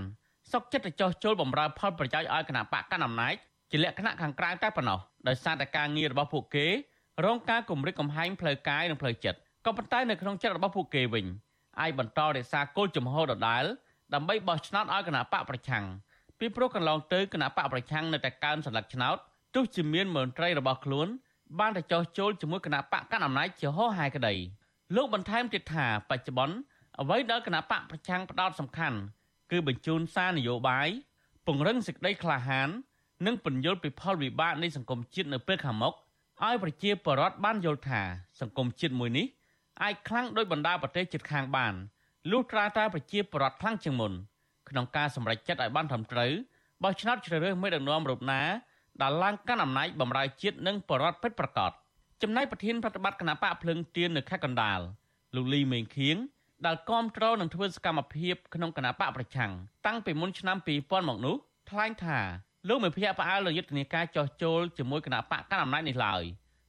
[0.53, 3.35] សុកចិត្តទៅចោះចូលបម្រើផលប្រយោជន៍ឲ្យគណៈបកកណ្ដាលអំណាច
[3.71, 6.66] ជាលក្ខណៈខាងក្រៅតែប៉ុណ្ណោះ ដោយសារតែការងាររបស់ពួកគេ
[7.24, 11.26] រងការគំរាមកំហែងផ្លូវកាយនិងផ្លូវចិត្តក៏ប៉ុន្តែនៅក្នុងចិត្តរបស់ពួកគេវិញ
[11.80, 13.64] អាចបន្តរក្សាគោលជំហរដដែល
[14.14, 15.84] ដើម្បីបោះឆ្នោតឲ្យគណៈបកប្រឆាំង
[16.38, 19.16] ពីព្រោះកន្លងទៅគណៈបកប្រឆាំងនៅតែកើនសន្លឹកឆ្នោត
[19.54, 21.08] ទោះជាមានមន្ត្រីរបស់ខ្លួន
[21.58, 24.34] បានទៅចោះចូលជាមួយគណៈបកកណ្ដាលអំណាចជាហោហែក្តី
[24.96, 26.56] លោកបន្ថែមទៀតថាបច្ចុប្បន្ន
[27.00, 28.98] អ្វីដែលគណៈបកប្រឆាំងផ្ដោតសំខាន់
[29.50, 30.88] គឺបញ្ជូនសារនយោបាយ
[31.46, 32.68] ពង្រឹងសេចក្តីក្លាហាន
[33.24, 35.94] និងពន្យល់ពីផលវិបាកនៃសង្គមជាតិនៅពេលខាងមុខ
[36.44, 38.00] ឲ្យប្រជាពលរដ្ឋបានយល់ថា
[38.40, 39.26] សង្គមជាតិមួយនេះ
[39.83, 41.74] អាចខ្លាំងដោយបណ្ដាប្រទេសជិតខាងបាន
[42.31, 44.12] លុះត្រាតែប្រជាពលរដ្ឋខ្លាំងជាងមុន
[44.68, 46.33] ក្នុងការសម្រេចចិត្តឲ្យបានត្រឹមត្រូវ
[46.83, 48.42] បោះឆ្នោតជ្រើសរើសមេដឹកនាំរូបណា
[49.02, 51.72] ដែលឡើងកាន់អំណាចបម្រើជាតិនិងបរដ្ឋពិតប្រាកដ
[52.22, 54.81] ចំណែកប្រធានប្រតិបត្តិគណៈបកភ្លឹងទៀននៅខេត្តកណ្ដាល
[55.35, 56.16] លោកលីមេងខៀង
[56.66, 59.50] ដែលគាំទ្រនឹងធ្វើសកម្មភាពក្នុងគណៈបកប្រឆាំង
[59.87, 61.37] តាំងពីមុនឆ្នាំ2000មកនោះ
[61.70, 62.18] ថ្លែងថា
[62.67, 66.23] លោកមិនភ្ញាក់ផ្អើលលើយុទ្ធនាការចោះចូលជាមួយគណៈបកកណ្ដាលអំណាចនេះឡើយ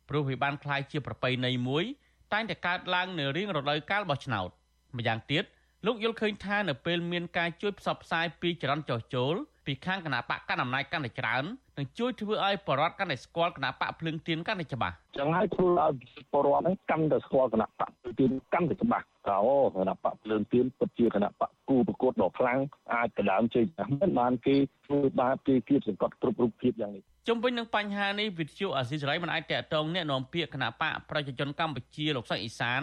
[0.09, 1.85] ព្រោះវាបានคล้ายជាប្រពៃណីមួយ
[2.33, 4.49] តែងតែកើតឡើងនៅរៀងរដូវកាលបោះឆ្នោត
[4.97, 5.45] ម្យ៉ាងទៀត
[5.87, 9.35] លោកយល់ឃើញថានៅពេលមានការជួយផ្សព្វផ្សាយពីចរន្តចោះចូល
[9.67, 11.45] ពីខាងគណៈបកកណ្ដាលអំណាចកាន់តែច្រើន
[11.79, 15.93] នឹងជួយធ្វើឲ្យបរដ្ឋកាន់តែស្គាល់គណៈបកភ្លឹងទៀនកាន់តែច្បាស់ចឹងហើយធ្វើឲ្យ
[16.33, 22.59] បរដ្ឋហ្នឹងកាន់តែស្គាល់គណៈបកភ្លឹងទៀនកាន់តែច្បាស់តើអូគណៈបកភ្លើងទៀនពិតជាគណៈបកគូប្រកួតដ៏ខ្លាំង
[22.95, 23.65] អាចដណ្ដើមជ័យ
[24.01, 24.57] មិនបានគេ
[24.87, 32.83] ធ្វើបាបគេគៀបសង្កត់គ្រប់រូបភាពយ៉ាងនេះជុំវិញនឹងបញ្ហានេះវិទ្យុអាស៊ីសេរីមិនអាចតកតងแนะនាំពាក្យគណៈបកប្រជាជនកម្ពុជាលោកសុកអ៊ីសាន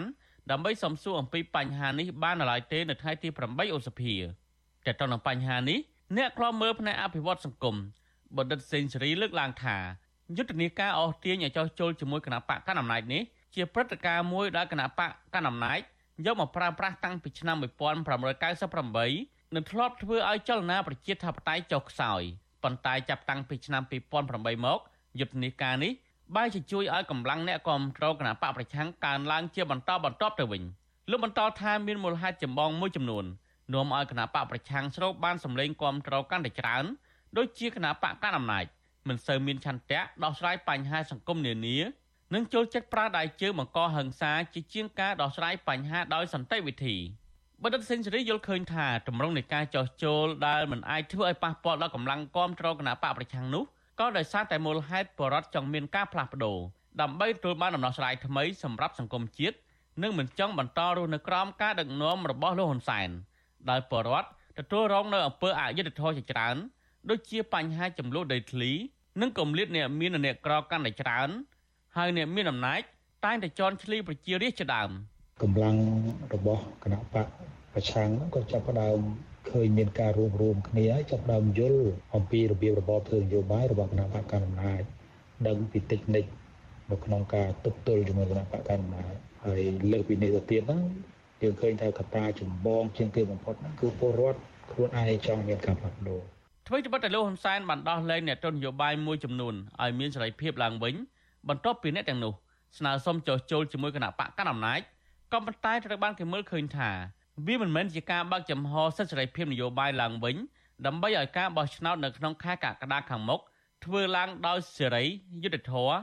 [0.50, 4.14] ដើម្បីសំសួរអំពីបញ្ហានេះបាននៅឡើយទេនៅថ្ងៃទី8ឧសភា
[4.86, 5.78] តើតើនឹងបញ្ហានេះ
[6.13, 7.75] អ្នកខ្លោមមើលផ្នែកអភិវឌ្ឍសង្គម
[8.37, 9.77] បណ្ឌិតសេងសេរីលើកឡើងថា
[10.37, 13.21] យុទ្ធនាការអស់ទាញឲ្យចោះចូលជាមួយគណៈបកកណ្ដាលអំណាចនេះ
[13.55, 15.79] ជាព្រឹត្តិការណ៍មួយដែលគណៈបកកណ្ដាលអំណាច
[16.25, 22.21] យកមកប្រើប្រាស់តាំងពីឆ្នាំ1998និងធ្លាប់ធ្វើឲ្យចលនាប្រជាធិបតេយ្យចុះខ្សោយ
[22.63, 24.79] ប៉ុន្តែចាប់តាំងពីឆ្នាំ2008មក
[25.19, 25.91] យុទ្ធនាការនេះ
[26.35, 30.63] បែរជាជួយឲ្យកម្លាំងអ្នកគ្រប់គ្រងគណៈបកប្រឆាំងកើនឡើងជាបន្តបន្ទាប់ទៅវិញ
[31.09, 33.25] លោកបន្តថាមានមូលហេតុចម្បងមួយចំនួន
[33.73, 36.85] នាំឲ្យគណៈបកប្រឆាំងស្រូបបានសម្លេងគ្រប់គ្រងកាន់តែច្រើន
[37.37, 38.65] ដូចជាគណៈបកកណ្ដាលអំណាច
[39.07, 41.77] មិនសូវមានឆន្ទៈដោះស្រាយបញ្ហាសង្គមនានា
[42.33, 46.95] និងចូលចិត្តប្រើដៃជើងបង្កហិង្សាជាជាងការដោះស្រាយបញ្ហាដោយសន្តិវិធី
[47.63, 53.63] បណ្ឌិតសេនស៊ូរីយល់ឃើញថាតម្រង់នៃការចោះចូលដែលមិនអាចធ្វើឲ្យប៉ះពាល់ដល់កម្លាំងគាំទ្រគណៈបកប្រឆាំងនោះ
[53.99, 56.57] ក៏ដោយសារតែមូលហេតុបរដ្ឋចង់មានការផ្លាស់ប្ដូរ
[57.01, 59.55] ដើម្បីទទួលបានដំណោះស្រាយថ្មីសម្រាប់សង្គមជាតិ
[60.03, 63.09] និងមិនចង់បន្តរស់នៅក្រោមការដឹកនាំរបស់លោកហ៊ុនសែន
[63.69, 64.27] ដោយបរដ្ឋ
[64.59, 66.55] ទទួលរងនៅអំពើអយុត្តិធម៌ជាច្រើន
[67.09, 68.71] ដូចជាបញ្ហាចំនួនដីធ្លី
[69.21, 71.29] និងគម្លាតអ្នកមានអ្នកក្រកាន់តែច្រើន
[71.97, 72.81] ហើយអ្នកមានអំណាច
[73.25, 74.89] តែងតែជន់ឈ្លីប្រជារាស្ត្រជាដើម
[75.41, 75.75] កម្លាំង
[76.33, 77.27] របស់គណៈបក
[77.73, 78.99] ប្រឆាំងក៏ចាប់ផ្ដើម
[79.51, 81.81] ឃើញមានការរួមរួមគ្នាហើយចាប់ផ្ដើមយល់
[82.15, 84.81] អំពីរបៀបរបបធ្វើនយោបាយរបស់គណៈបកកណ្ដាលអំណាច
[85.47, 86.25] ដឹងពីតិចនិច
[86.91, 90.81] នៅក្នុងការទប់ទល់ជាមួយគណៈបកកណ្ដាលអំណាចហើយលើកពីនេះទៅទៀតហ្នឹង
[91.41, 94.39] យើងឃើញថាកត្តាចម្បងជាងគេបំផុតហ្នឹងគឺពលរដ្ឋ
[94.71, 96.21] ខ្លួនឯងចង់មានការផ្លាស់ប្ដូរ
[96.67, 100.95] ធ្វើជាបទលោកហ៊ុនសែនបានដោះលែងអ្នកទស្សនយោបាយមួយចំនួនឲ្យមានសេរីភាពឡើងវិញ
[101.49, 102.33] បន្ទាប់ពីអ្នកទាំងនោះ
[102.77, 104.79] ស្នើសុំចុះចូលជាមួយគណៈបកកណ្ដាលអំណាច
[105.33, 106.89] ក៏ប៉ុន្តែត្រូវបានគេមើលឃើញថា
[107.47, 110.35] វាមិនមែនជាការបើកចំហសិទ្ធិសេរីភាពនយោបាយឡើងវិញ
[110.85, 113.39] ដើម្បីឲ្យការបោះឆ្នោតនៅក្នុងខែកក្កដាខាងមុខ
[113.85, 115.03] ធ្វើឡើងដោយសេរី
[115.43, 115.95] យុត្តិធម៌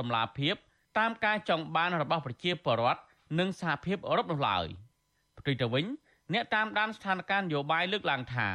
[0.00, 0.54] ដំណាភាព
[0.98, 3.00] តាមការចង់បានរបស់ប្រជាពលរដ្ឋ
[3.38, 4.66] និងសហភាពអឺរ៉ុបនោះឡើយ
[5.38, 5.86] ផ្ទុយទៅវិញ
[6.32, 8.54] អ្នកតាមដានស្ថានភាពនយោបាយលើកឡើងថារ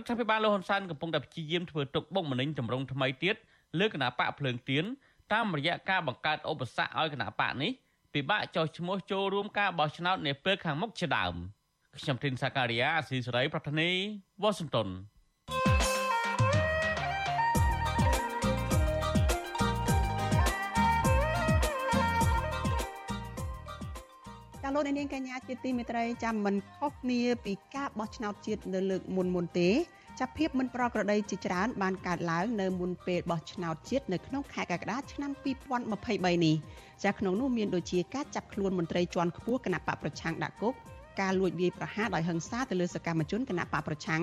[0.00, 3.36] ដ្ឋាភិបាលលោកហ៊ុនសែនកំពុងតែព្យាយាមធ្វើទុកបុកម្នេញតម្រង់ថ្មីទៀត
[3.78, 4.84] លើគណៈបកភ្លើងទៀន
[5.32, 7.70] តាមរយៈការបង្កើតឧបសគ្គឲ្យគណៈបកនេះ
[8.14, 11.34] ពិបាកចោះឈ្មោះចូលរួមការបោះឆ្នោតនាពេលខាងមុខជាដើម
[11.96, 13.90] ខ្ញុំធីនសាការីយ៉ាអស៊ីសេរីប្រធានី
[14.42, 14.88] វ៉ាស៊ីនតោន
[24.78, 29.68] លោកនាងកញ្ញាជាទីមេត្រីចាំមិនខុសគ្នាពីការបោះឆ្នោតជាតិនៅលើកមុនមុនទេ
[30.20, 35.30] ចាប់ភាពមិនប្រក្រតីជាច្រើនបានកើតឡើងនៅមុនពេលបោះឆ្នោតជាតិនៅក្នុងខែកក្កដាឆ្នាំ
[35.88, 36.56] 2023នេះ
[37.04, 40.74] ចាក្នុងនោះមានដូចជាការចាប់ខ្លួនមន្ត្រីជាន់ខ្ពស់គណៈបកប្រឆាំងដាក់គុក
[41.20, 44.22] ការលួចវាយប្រហារដោយហិង្សាទៅលើសកម្មជនគណៈបកប្រឆាំង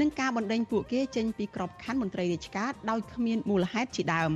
[0.00, 4.32] និងការបណ្តេញពួកគេចេញពីក្របខ័ណ្ឌមន្ត្រីរាជការដោយគ្មានមូលហេតុជាដើម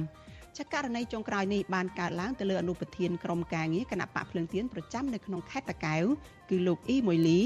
[0.58, 6.04] ចាករណីចុងក្រោយនេះបានកើតឡើងទៅលើអនុប្រធានក្រុមការងារគណៈបកភ្លើងទៀនប្រចាំនៅក្នុងខេត្តតាកែវ
[6.50, 7.40] គឺលោកអ៊ីមួយលី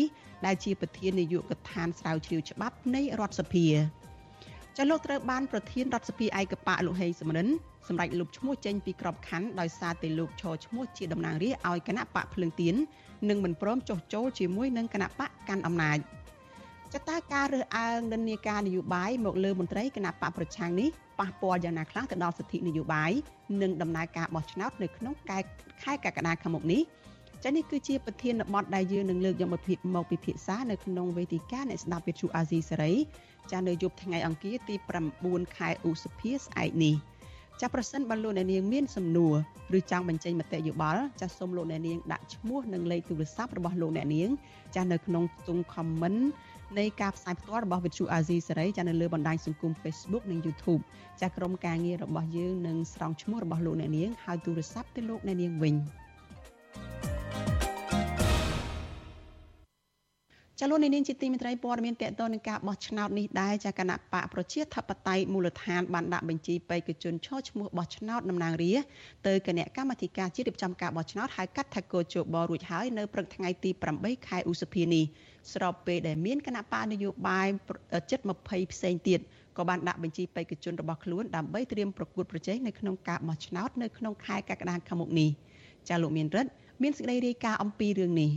[0.47, 3.67] ដែលជាប្រធាននាយកដ្ឋានស្រាវជ្រាវច្បាប់នៃរដ្ឋសភា
[4.77, 7.49] ចាលោកត្រូវបានប្រធានរដ្ឋសភាឯកបៈលោកហេងសំរិន
[7.89, 12.75] សម្រាប់លុបឈ្មោះចេញពីក្របខ័ណ្ឌដោយសារតែលោកឈរឈ្មោះជាតំណាងរាស្ត្រឲ្យគណៈបកភ្លើងទៀន
[13.29, 15.99] និងមិនព្រមចុះចូលជាមួយនឹងគណៈបកកាន់អំណាច
[16.95, 23.13] ចតាការរើសអើងនិន្នាការនយោបាយមកលើមន្ត្រីគណៈបកប្រឆាំងនេះ ប៉ះពាល់យ៉ាងណាខ្លះទៅដល់សិទ្ធិនយោបាយ
[23.63, 25.15] និងដំណើរការបោះឆ្នោតនៅក្នុង
[25.83, 26.83] ខែកក្កដាខាងមុខនេះ
[27.45, 29.49] ចានេះគឺជាប្រធានបទដែលយើងនឹងលើកយក
[29.95, 32.93] មកពិភាក្សានៅក្នុងវេទិកាអ្នកស្ដាប់វិទ្យុអាស៊ីសេរី
[33.53, 34.75] ចានៅយប់ថ្ងៃអង្គារទី
[35.17, 36.95] 9ខែឧសភាស្អែកនេះ
[37.61, 39.35] ចាប្រសិនបើលោកអ្នកនាងមានសំណួរ
[39.79, 44.29] ឬចង់បញ្ចេញមតិយោបល់ចាសូមលោកអ្នកនាងដាក់ឈ្មោះនិងលេខទូរស័ព្ទរបស់លោកអ្នកនាង
[44.77, 46.21] ចានៅក្នុងខ្ទង់ comment
[46.79, 50.83] នៃការផ្សាយផ្ទាល់របស់វិទ្យុអាស៊ីសេរីចានៅលើបណ្ដាញសង្គម Facebook និង YouTube
[51.21, 55.75] ចាក្រុមការងាររបស់យើងនឹងស្រង់ឈ្មោះរបស់លោកអ្នកនាងហើយទូរស័ព្ទទៅលោកអ្នកនាងវិញ។
[60.61, 68.73] ចលនានាងជាទីមេត្រីព័ត៌មានតកតនឹងការបោះឆ្នោតនេះដែរចាគណៈបកប្រជាធិបតេយ្យមូលដ្ឋានបានដាក់បញ្ជីបេក្ខជនឈរឈ្មោះបោះឆ្នោតតំណាងរា
[69.27, 75.05] ទៅគណៈកម្មាធិការជាតិរៀបចំការបោះឆ្នោតហៅកាត់ថាកោជបរួចហើយនៅព្រឹកថ្ងៃទី8ខែឧសភានេះ
[75.53, 77.49] ស្របពេលដែលមានគណៈបកនយោបាយ
[78.11, 79.21] ជិត20ផ្សេងទៀត
[79.57, 85.31] ក៏បានដាក់បញ្ជីបេក្ខជនរបស់ខ្លួនដើម្បីត្រៀមប្រកួតប្រជែងនៅក្នុងការបោះឆ្នោតនៅក្នុងខែកក្កដាខាងមុខនេះ
[85.89, 86.51] ចាលោកមានរិទ្ធ
[86.83, 88.33] មានសេចក្តីរាយការណ៍អំពីរឿងនេះ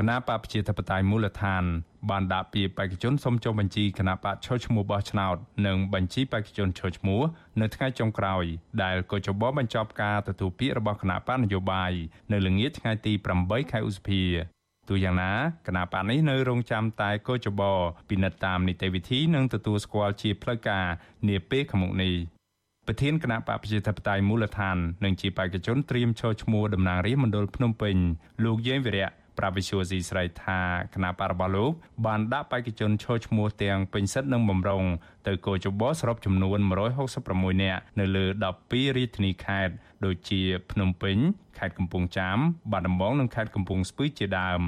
[0.00, 1.64] គណៈបកប្រជាធិបតេយ្យមូលដ្ឋាន
[2.10, 7.20] បានដាក់ពាក្យបេក្ខជនសុំចុះបញ្ជីគណៈបកឈរឈ្មោះបោះឆ្នោតនិងបញ្ជីបេក្ខជនឈរឈ្មោះ
[7.60, 8.44] នៅថ្ងៃចុងក្រោយ
[8.82, 11.92] ដែលកោចបបញ្ចប់ការទទួលពាក្យរបស់គណៈបកនយោបាយ
[12.32, 14.22] នៅល្ងាចថ្ងៃទី8ខែឧសភា
[14.88, 15.32] ទូយ៉ាងណា
[15.66, 17.62] គណៈបកនេះនៅរងចាំតែកោចប
[18.08, 20.86] ពិនិត្យតាមនីតិវិធីនិងទទួលស្គាល់ជាផ្លូវការ
[21.28, 22.14] នាពេលខាងមុខនេះ
[22.86, 27.96] ប្រធានគណៈបកប្រជាធិបតេយ្យមូលដ្ឋាននិងជាបេក្ខជនត្រៀមឈរឈ្មោះតំណាងរាស្ត្រមណ្ឌលភ្នំពេញ
[28.44, 30.60] លោកយេងវិរៈ ប្រាប់វិសុយស៊ីស្រីថា
[30.94, 31.72] គណៈបករបស់លោក
[32.06, 34.84] បានដាក់បេក្ខជនឈរឈ្មោះទាំងពេញសិទ្ធិនិងបំរុង
[35.26, 36.58] ទៅកោជបសរុបចំនួន
[37.10, 38.24] 166នាក់នៅលើ
[38.60, 41.16] 12រាជធានីខេត្តដូចជា ភ្នំពេញ
[41.58, 42.38] ខេត្តកំពង់ចាម
[42.72, 44.62] បាត់ដំបងនិងខេត្តកំពង់ស្ពឺជាដើម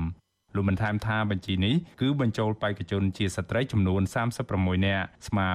[0.55, 4.03] លោកបានថែមថាបញ្ជីនេះគឺបញ្ចូលបេក្ខជនជាស្ត្រីចំនួន
[4.45, 5.49] 36នាក់ស្មើ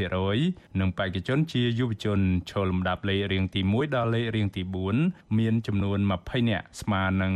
[0.00, 4.62] 21%និងបេក្ខជនជាយុវជនឈរលំដាប់លេខរៀងទី1ដល់លេខរៀងទី
[5.00, 7.32] 4មានចំនួន20នាក់ស្មើនឹង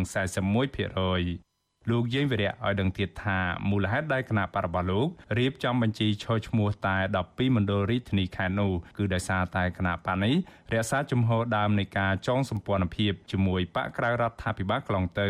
[1.41, 1.46] 41%
[1.91, 3.39] លោកយាយវិរៈឲ្យដឹងទៀតថា
[3.71, 6.97] មូលហេតុដែលគណៈបករបស់លោករៀបចំបញ្ជីឈរឈ្មោះតែ
[7.27, 10.35] 12មណ្ឌលរាជធានីខេត្តនោះគឺដោយសារតែគណៈបកនេះ
[10.73, 15.29] រក្សាជំហរដើមនៃការចងសម្ព័ន្ធភាពជាមួយបកក្រៅរដ្ឋាភិបាលកន្លងទៅ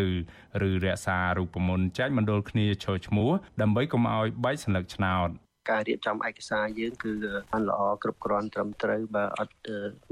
[0.69, 5.31] ឬរក្សារូបមន្តចែកមណ្ឌលគ្នាឈរឈ្មោះដើម្បីកុំឲ្យបែកសន្លឹកឆ្នោត។
[5.71, 7.13] ការរៀបចំឯកសារយើងគឺ
[7.51, 9.55] បានល្អគ្រប់គ្រាន់ត្រឹមត្រូវបើអត់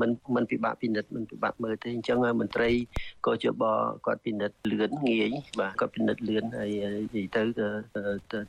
[0.01, 2.71] មិនមិនពិបាកពិនិត្យមិនពិបាកមើលទេអញ្ចឹងមន្ត្រី
[3.27, 3.65] ក៏ជាប
[4.07, 7.43] គាត់ពិនិត្យលឿនងាយបាទគាត់ពិនិត្យលឿនហើយនិយាយទៅ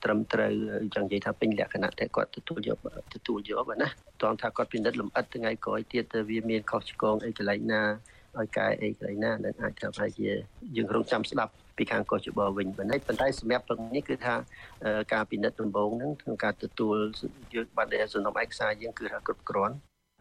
[0.04, 2.78] ត្រឹមត្រូវអញ្ចឹងនិយាយថាពេញលក្ខណៈតែគាត់ទទួលយក
[3.14, 3.90] ទទួលយកបាទណា
[4.22, 7.84] តោះថាគាត់ពិនិត្យលម្អិតថ្ងៃក្រោយទៀតទៅវាមានខុសឆ្គងអីកន្លែងណា
[8.40, 10.30] ឲ្យកែអីកន្លែងណានឹងអាចថាប្រហែលជា
[10.76, 14.36] យើងរងចាំស្ដាប់ពីខាងកោះច្បវិញប៉ុន្តែប៉ុន្តែសម្រាប់ព្រឹកនេះគឺថា
[15.14, 16.96] ការពិនិត្យដំបូងហ្នឹងក្នុងការទទួល
[17.54, 19.76] យើងបានដែលសំណុំឯកសារយើងគឺថាគ្រប់គ្រាន់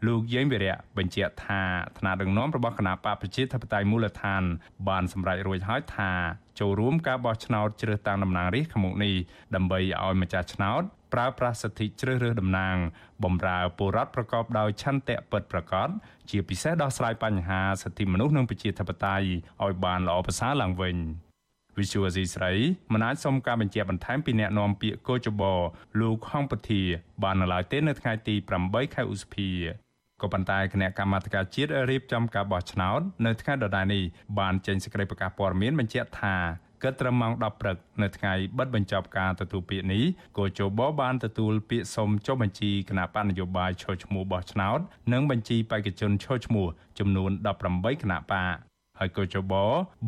[0.07, 1.61] លោកយេងវិរៈបញ្ជាក់ថា
[1.98, 4.42] ថ្នាក់ដឹកនាំរបស់គណៈបកប្រជាធិបតេយ្យមូលដ្ឋាន
[4.88, 6.11] បានសម្រេចរួចហើយថា
[6.61, 9.14] ចូលរួមការបោះឆ្នោតជ្រើសតាំងតំណាងរាស្ត្រខាងមុខនេះ
[9.55, 10.83] ដើម្បីឲ្យម្ចាស់ឆ្នោត
[11.14, 12.77] ប្រើប្រាស់សិទ្ធិជ្រើសរើសតំណាង
[13.24, 15.88] បម្រើពលរដ្ឋប្រកបដោយឆន្ទៈពិតប្រាកដ
[16.31, 19.29] ជាពិសេសដោះស្រាយបញ្ហាសិទ្ធិមនុស្សនិងប្រជាធិបតេយ្យ
[19.64, 20.96] ឲ្យបានល្អប្រសើរឡើងវិញ។
[21.79, 22.53] វិសុវអេស៊ីស្រី
[22.92, 25.42] មិនអាចសុំការបញ្ជាក់បន្ថែមពីអ្នកនាំពាក្យកោចប
[26.00, 26.83] លោកហងពធា
[27.22, 29.50] បាននៅឡើយទេនៅថ្ងៃទី8ខែឧសភា
[30.22, 34.03] ក៏ប៉ុន្តែគណៈកម្មាធិការជាតិរៀបចំការបោះឆ្នោតនៅថ្ងៃដដែលនេះ
[34.38, 36.37] បានចេញសេចក្តីប្រកាសព័ត៌មានបញ្ជាក់ថា
[36.85, 40.05] គិតត្រឹមម៉ោង10ព្រឹកនៅថ្ងៃបិទបញ្ចប់ការទទួលពាក្យនេះ
[40.38, 44.79] គោចបបានទទួលពាក្យសុំចុះបញ្ជីគណៈបណ្ឌនយោបាយឈរឈ្មោះបោះឆ្នោត
[45.12, 46.66] និងបញ្ជីបេក្ខជនឈរឈ្មោះ
[46.99, 47.31] ចំនួន
[47.66, 48.57] 18គណៈបក
[48.99, 49.53] ហើយកោចប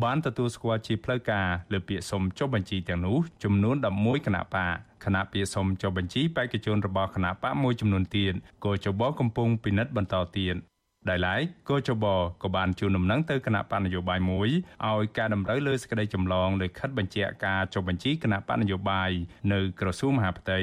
[0.03, 4.73] បានទទួលស្គាល់ជាផ្លូវការលើពាក្យសុំចុះបញ្ជីទាំងនោះចំនួន11គណៈបក
[5.05, 8.33] គណៈពាក្យសុំចុះបញ្ជីបេក្ខជនរបស់គណៈបកមួយចំនួនទៀត
[8.65, 10.55] កោចបកំពុងពិនិត្យបន្តទៀត
[11.11, 12.05] ដោយឡែកកោចប
[12.43, 14.49] ក៏បានជួនដំណឹងទៅគណៈបណ្ឌនយោបាយមួយ
[14.85, 19.11] ឲ្យការតម្រូវលើសេចក្តីចម្លងលើខិតបញ្ជាក់ការចុះបញ្ជីគណៈបណ្ឌនយោបាយ
[19.53, 20.59] នៅក្រសួងមហាផ្ទៃ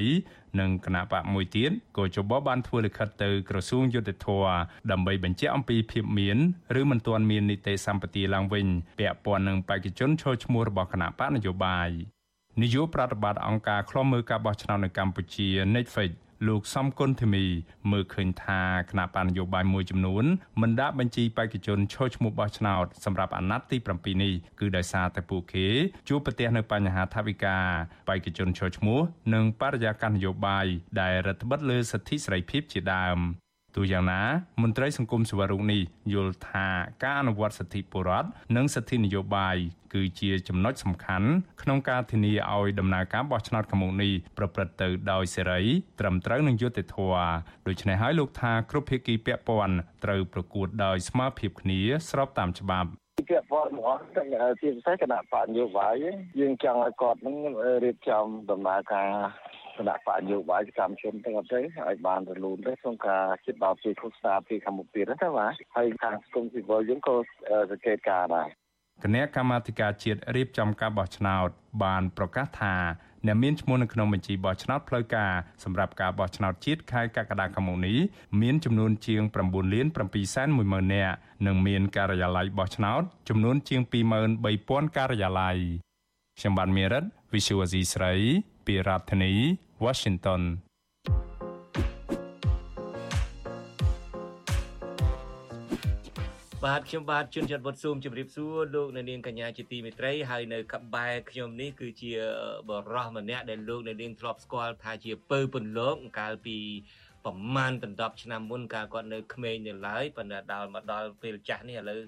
[0.60, 4.44] និងគណៈបកមួយទៀតក៏ចបបានធ្វើលិខិតទៅក្រសួងយុទ្ធភ័ព
[4.90, 6.38] ដើម្បីបញ្ជាក់អំពីភាពមាន
[6.80, 8.66] ឬមិនទាន់មាននីតិសម្បទាឡើងវិញ
[9.00, 11.90] ពាក់ព័ន្ធនឹងបេក្ខជនឈរឈ្មោះរបស់គណៈបកនយោបាយ
[12.62, 16.10] នាយកប្រតិបត្តិអង្គការឃ្លាំមើលការបោះឆ្នោតនៅកម្ពុជា Netflix
[16.48, 17.44] លោកសំគុណធីមី
[17.90, 20.24] មើលឃើញថាគណៈបញ្ញយោបាយមួយចំនួន
[20.60, 25.66] មិនដាក់បញ្ជីបេក្ខជនឈរឈ្មោះបោះឆ្នោតសម្រាប់អាណត្តិទី7នេះគឺដោយសារតែពួកគេ
[26.08, 27.58] ជួបប្រទះនៅបញ្ហាថវិកា
[28.08, 29.00] បេក្ខជនឈរឈ្មោះ
[29.34, 30.66] និងបរិយាកាសនយោបាយ
[31.00, 33.18] ដែលរដ្ឋបិទលើសិទ្ធិសេរីភាពជាដើម
[33.76, 34.22] ទូយ៉ាងណា
[34.62, 35.82] មន្ត្រីសង្គមសវរុងនេះ
[36.12, 36.66] យល់ថា
[37.02, 39.56] ការអនុវត្តសិទ្ធិពលរដ្ឋនិងសិទ្ធិនយោបាយ
[39.94, 41.28] គឺជាចំណុចសំខាន់
[41.62, 45.60] ក្នុងការធានាឲ្យដំណើរការបោះឆ្នោតខាងមុខនេះប្រព្រឹត្តទៅដោយសេរី
[46.00, 47.28] ត្រឹមត្រូវនិងយុត្តិធម៌
[47.66, 54.28] ដូច្នេះហើយលោកថាគ្រប់ភាគីពាក់ព័ន្ធត្រូវប្រកួតដោយស្មើភាពគ្នាស្របតាមច្បាប់ពាក់ព័ន្ធមកទាំង
[54.60, 55.94] ជាពិសេសគណៈបកនយោបាយ
[56.40, 57.36] យើងចង់ឲ្យគាត់នឹង
[57.84, 59.10] រៀបចំដំណើរការ
[59.78, 67.16] គណៈបកនយោបាយសកម្មជនទាំងអត់ទៅឲ្យបានរលូនទៅក្នុងការជិតដល់ពេលឃោសនាពីខាងមុខទៀតណាបាទហើយខាងសង្គមស៊ីវិលយើងក៏
[67.70, 68.48] សង្កេតការដែរ
[69.02, 71.48] គណៈកម្មាធិការជាតិរៀបចំការបោះឆ្នោត
[71.84, 72.76] បានប្រកាសថា
[73.26, 75.32] អ្នកមានឈ្មោះនៅក្នុងបញ្ជីបោះឆ្នោតផ្លូវការ
[75.64, 77.98] សម្រាប់ការបោះឆ្នោតជាតិខែកក្កដាឆ្នាំនេះ
[78.42, 81.14] មានចំនួនជាង9លាន7សែន1ម៉ឺននាក់
[81.46, 83.80] និងមានការិយាល័យបោះឆ្នោតចំនួនជាង
[84.38, 85.56] 23,000ការិយាល័យ
[86.38, 88.14] ខ្ញុំបានមេរិត Visual Asia ស្រី
[88.66, 89.32] ពីរដ្ឋធានី
[89.84, 90.42] Washington
[96.64, 102.12] បាទខ្ញុំបាទជួនច័ន្ទវុតស៊ូមជម្រាបសួរលោកអ្នកនាងកញ្ញាជាទីមេត្រីហើយនៅកបែខ្ញុំនេះគឺជា
[102.68, 106.58] បរោះម្នាក់ដែលលោកអ្នកនាងធ្លាប់ស្គាល់ថាជាពៅពន្លកកាលពី
[107.24, 112.00] ប្រមាណដណ្ដប់ឆ្នាំមុនកាលគាត់នៅក្មេងនៅឡើយប៉ុន្តែដល់មកដល់ពេលចាស់នេះឥឡូវ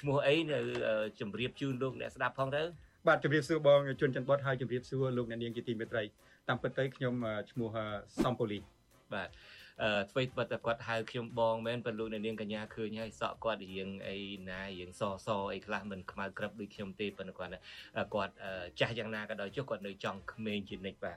[0.00, 0.58] ឈ្មោះអីនៅ
[1.20, 2.62] ជម្រាបជូនលោកអ្នកស្ដាប់ផងទៅ
[3.06, 6.02] បាទជម្រាបសួរបងជួនច័ន្ទបុតហើយជម្រាបសួរលោកអ្នកនាងជាទីមេត្រី
[6.48, 7.14] តាមពិតទៅខ្ញុំ
[7.50, 7.76] ឈ្មោះ
[8.22, 8.58] សំពូលី
[9.14, 9.28] បាទ
[10.10, 14.16] អ្វីបើតែគាត់ហៅខ្ញុំបងមែនប៉ុន្តែលោកអ្នកនាងកញ្ញាឃើញហើយសក់គាត់រៀងអី
[14.48, 17.52] ណារៀងសសអីខ្លះមិនខ្មៅក្រឹបដូចខ្ញុំទេប៉ុន្តែគាត់
[18.14, 18.32] គាត់
[18.80, 21.16] ចាស់យ៉ាងណាក៏ដោយចុះគាត់នៅចង់ក្មេងជានិច្ចបាទ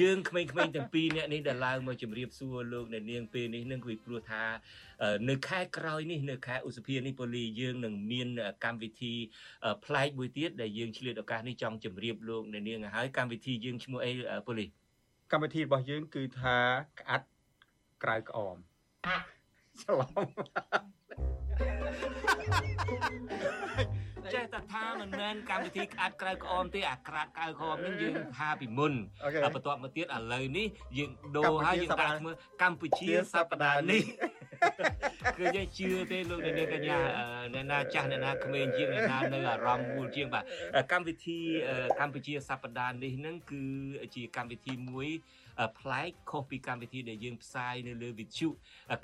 [0.00, 4.42] យើងក្មេងៗទាំងពីរនាក់នេះដែលឡើងមកជម្រាបសួរលោកអ្នកនាងពេលនេះនឹងគឺព្រោះថា
[5.28, 8.28] នៅខែក្រោយនេះនៅខែឧសភានេះពូលីយើងនឹងមាន
[8.64, 9.14] កម្មវិធី
[9.84, 14.12] ប្លែកមួយទៀតដែលយើងឆ្លៀតឱកាសនេះចង់ជម្រាបលោកអ្នកនាងហើយកម្មវិធីយើងឈ្មោះអី
[14.46, 14.66] ពូលី
[15.32, 16.56] កម្មវិធីរបស់យើងគឺថា
[17.00, 17.26] ក្អាត់
[18.04, 18.56] ក្រៅក្អម
[19.82, 20.26] ច្រឡំ
[24.34, 30.66] ចេះតែថាមិនមែនកម្មវិធីក្អាត់ក្រៅក្អមទេអាក្រាតក្រៅក្អមហ្នឹងយើងថាពីមុនហើយបន្ទាប់មកទៀតឥឡូវនេះ
[30.98, 34.02] យើងដូរហើយយើងដាក់ឈ្មោះកម្ពុជាសប្តាហ៍នេះ
[35.38, 36.98] គឺយើងជឿទេលោកអ្នកនាងកញ្ញា
[37.54, 40.44] អ្នកណាចាស់អ្នកណាក្មេងជាងអ្នកណានៅអារម្មណ៍មូលជាងបាទ
[40.92, 41.38] កម្មវិធី
[42.00, 43.64] កម្ពុជាសប្តាហ៍នេះហ្នឹងគឺ
[44.14, 45.08] ជាកម្មវិធីមួយ
[45.78, 48.48] ប្លែកខុសពីកម្មវិធីដែលយើងផ្សាយនៅលើវិទ្យុ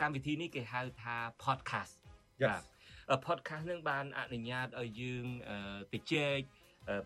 [0.01, 1.95] កម្មវិធីនេះគេហៅថា podcast
[3.11, 5.25] បាទ podcast នឹងបានអនុញ្ញាតឲ្យយើង
[5.93, 6.39] ទៅជែក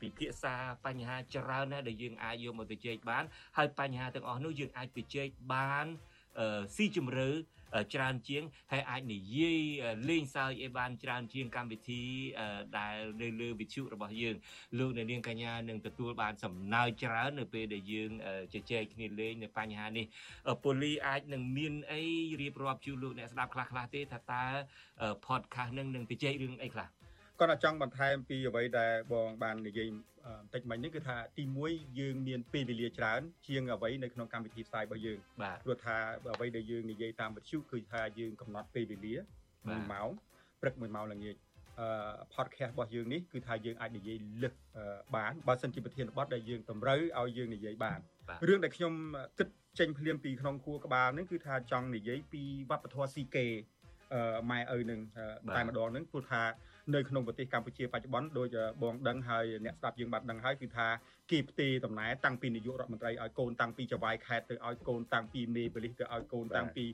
[0.03, 0.55] ពិភាក្សា
[0.87, 3.25] បញ្ហាច្រើនណាស់ដែលយើងអាចយកមកទៅជែកបាន
[3.57, 5.87] ហើយបញ្ហាទាំងអស់នោះយើងអាចទៅជែកបាន
[6.77, 7.29] ស៊ីជម្រៅ
[7.94, 8.42] ច្រើនជាង
[8.73, 9.61] ហើយអាចនិយាយ
[10.09, 12.03] លេងសើចឲ្យបានច្រើនជាងកម្មវិធី
[12.79, 14.37] ដែលនៅលើវិទ្យុរបស់យើង
[14.79, 18.11] លោកអ្នកនាងកញ្ញានឹងទទួលបានសំណើចច្រើននៅពេលដែលយើង
[18.53, 20.07] ជជែកគ្នាលេងនៅបញ្ហានេះ
[20.62, 22.03] ពូលីអាចនឹងមានអី
[22.40, 24.44] រៀបរាប់ជូនលោកអ្នកស្ដាប់ខ្លះៗទេថាតើ
[25.27, 26.88] podcast នឹងនឹងទៅជែករឿងអីខ្លះ
[27.40, 29.92] គាត់ចង់បន្ថែមពីអ្វីដែលបងបាននិយាយប
[30.47, 35.18] ន្តិចមិញនេះគឺថាទី1យើងមានពេលវេលាច្រើន ជាងអ្វីនៅក្នុងកម្មវិធីផ្សាយរបស់យើង
[35.64, 35.97] ព្រោះថា
[36.35, 39.14] អ្វីដែលយើងនិយាយតាមវិទ្យុគឺថាយើងកំណត់ពេលវេលា
[39.55, 40.09] 1ម៉ោង
[40.61, 41.37] ព្រឹក1ម៉ោងល្ងាច
[41.81, 41.88] អឺ
[42.35, 44.53] podcast របស់យើងនេះគឺថាយើងអាចនិយាយលឹះ
[45.16, 47.99] បានបើសិនជាប្រធានបទដែលយើងតម្រូវឲ្យយើងនិយាយបាន
[48.49, 48.92] រឿងដែលខ្ញុំ
[49.38, 53.47] គិតចេញភ្លាមពីក្នុងខួរក្បាលនេះគឺថាចង់និយាយពីវប្បធម៌ស៊ីកេ
[54.51, 55.01] ម៉ែឪនឹង
[55.57, 56.42] តែម្ដងហ្នឹងព្រោះថា
[56.92, 60.87] នៅក្នុងប្រទេសកម្ពុជាបច្ចុប្បន្នដូចបងដឹងហើយអ្នកស្ដាប់យើងបានដឹងហើយគឺថា
[61.31, 66.85] គេផ្ទេរតំណែងតាំងពីនាយករដ្ឋមន្ត្រីឲ្យកូនតាំងពីចវាយខេត្តទៅឲ្យកូនតាំងពីមេប៉ូលីសទៅឲ្យកូនតាំងពី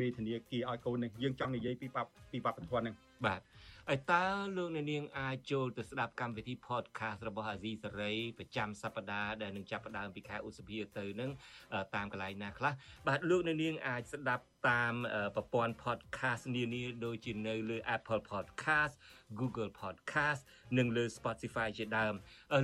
[0.00, 1.86] មេធានាគារឲ្យកូននេះយើងចង់និយាយពី
[2.32, 2.94] ពីវប្បធម៌ហ្នឹង
[3.26, 3.40] បាទ
[3.88, 4.24] ហើយតើ
[4.56, 11.30] លោកអ្នកនាងអាចចូលទៅស្ដាប់កម្មវិធី podcast របស់អាស៊ីសេរីប្រចាំសប្តាហ៍ដែលនឹងចាប់ផ្ដើមពីខែឧសភាទៅនឹង
[11.94, 12.72] តាមកន្លែងណាខ្លះ
[13.06, 14.94] បាទលោកអ្នកនាងអាចស្ដាប់តាម
[15.36, 18.94] ប្រព័ន្ធ podcast នានាដូចជានៅលើ Apple Podcast
[19.38, 20.40] Google Podcast
[20.78, 22.14] និងលើ Spotify ជាដើម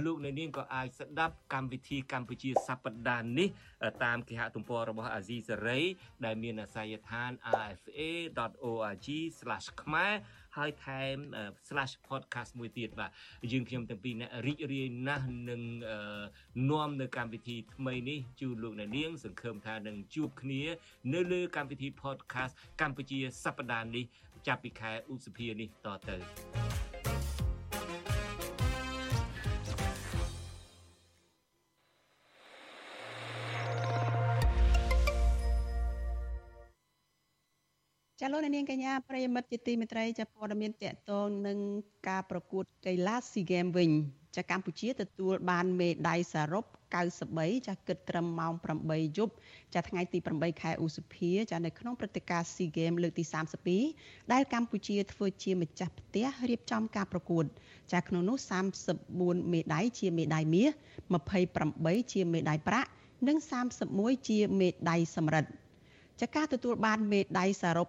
[0.05, 3.49] លោកអ្នកនាងក៏អាចស្ដាប់កម្មវិធីកម្ពុជាសប្តាហ៍នេះ
[4.05, 5.81] តាមគេហទំព័ររបស់អាស៊ីសេរី
[6.25, 7.31] ដែលមានអាសយដ្ឋាន
[7.73, 9.09] rfa.org/
[9.83, 10.15] ខ្មែរ
[10.57, 11.17] ហើយថែម
[12.09, 13.11] /podcast មួយទៀតបាទ
[13.53, 15.63] យើងខ្ញុំទាំងពីរអ្នករីករាយណាស់នឹង
[16.71, 20.63] នាំនៅកម្មវិធីថ្មីនេះជូនលោកអ្នកនាង សង្ឃឹមថានឹងជួបគ្នា
[21.15, 24.05] នៅលើកម្មវិធី podcast កម្ពុជាសប្តាហ៍នេះ
[24.47, 26.56] ចាប់ពីខែឧសភានេះតទៅ
[38.27, 41.59] ចាលោកនាងកញ្ញាប្រិយមិត្តជាទីមេត្រីចាព័ត៌មានតកតងនឹង
[42.09, 43.91] ការប្រកួតកីឡាស៊ីហ្គេមវិញ
[44.37, 46.65] ចាកម្ពុជាទទួលបានមេដាយសរុប
[47.15, 48.53] 93ចាគិតត្រឹមម៉ោង
[48.87, 49.35] 8យប់
[49.75, 53.25] ចាថ្ងៃទី8ខែឧសភាចានៅក្នុងព្រឹត្តិការណ៍ SEA Games លើកទី
[53.79, 57.45] 32ដែលកម្ពុជាធ្វើជាម្ចាស់ផ្ទះរៀបចំការប្រកួត
[57.93, 58.37] ចាក្នុងនោះ
[58.95, 60.71] 34មេដាយជាមេដាយមាស
[61.43, 62.89] 28ជាមេដាយប្រាក់
[63.29, 63.37] និង
[63.83, 65.51] 31ជាមេដាយសំរឹទ្ធ
[66.21, 67.89] ចាការទទួលបានមេដាយសរុប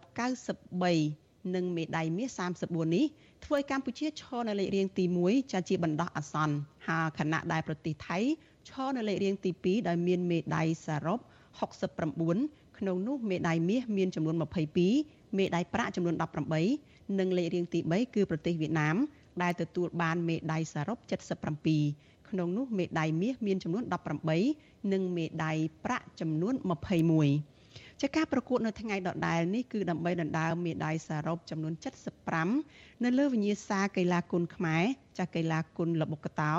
[0.78, 3.06] 93និងមេដាយមាស34នេះ
[3.46, 6.56] ធ្វើឲ្យកម្ពុជាឈរនៅលេខរៀងទី1ចាជាបណ្ដោះអាសន្ន
[6.88, 8.18] ហើយខណៈដែលប្រទេសថៃ
[8.70, 11.20] ឈរនៅលេខរៀងទី2ដោយមានមេដាយសរុប
[11.98, 14.36] 69ក្នុងនោះមេដាយមាសមានចំនួន
[14.86, 16.16] 22មេដាយប្រាក់ចំនួន
[16.68, 18.96] 18និងលេខរៀងទី3គឺប្រទេសវៀតណាម
[19.42, 20.98] ដែលទទួលបានមេដាយសរុប
[21.64, 23.84] 77ក្នុងនោះមេដាយមាសមានចំនួន
[24.38, 26.54] 18និងមេដាយប្រាក់ចំនួន
[27.10, 27.57] 21
[28.02, 31.74] ចាការប្រកួតនៅថ្ងៃដដែលនេះគឺដើម្បីដណ្ដើមមេដាយសរុបចំនួន
[32.40, 34.84] 75នៅលើវិញ្ញាសាកីឡាគុនខ្មែរ
[35.18, 36.54] ចាស់កីឡាគុនល្បុក្កតោ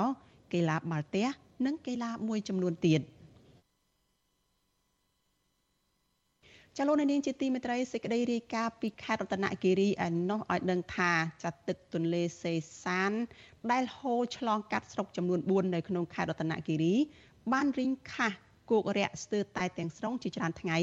[0.53, 1.27] កីឡាបាល់ទះ
[1.65, 3.01] និងកីឡាមួយចំនួនទៀត
[6.77, 11.11] ចលនានាងជាទីមេត្រីសេចក្តីរាយការណ៍ពីខេត្តរតនគិរីឯណោះឲ្យដឹងថា
[11.43, 13.11] ចាត់ទឹកទន្លេសេសាន
[13.71, 16.95] ដែលហូរឆ្លងកាត់ស្រុកចំនួន4នៅក្នុងខេត្តរតនគិរី
[17.53, 18.37] បានរីងខាស់
[18.69, 20.77] គោករាក់ស្ទើរតែទាំងស្រុងជាច្រើនថ្ងៃ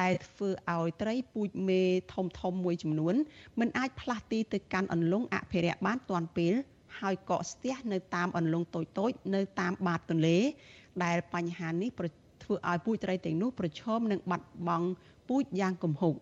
[0.00, 1.82] ដែលធ្វើឲ្យត្រីពូជមេ
[2.14, 3.14] ធំធំមួយចំនួន
[3.60, 6.54] មិនអាចផ្លាស់ទីទៅកាន់អន្លង់អភិរក្សបានទាន់ពេល
[7.00, 10.38] ហើយកកស្ទះនៅតាមអន្លង់តូចតូចនៅតាមបាតទន្លេ
[11.04, 11.90] ដែលបញ្ហានេះ
[12.42, 14.88] ធ្វើឲ្យពូជត្រីទាំងនោះប្រឈមនឹងបាត់បង់
[15.28, 16.14] ពូជយ៉ាងគំហុក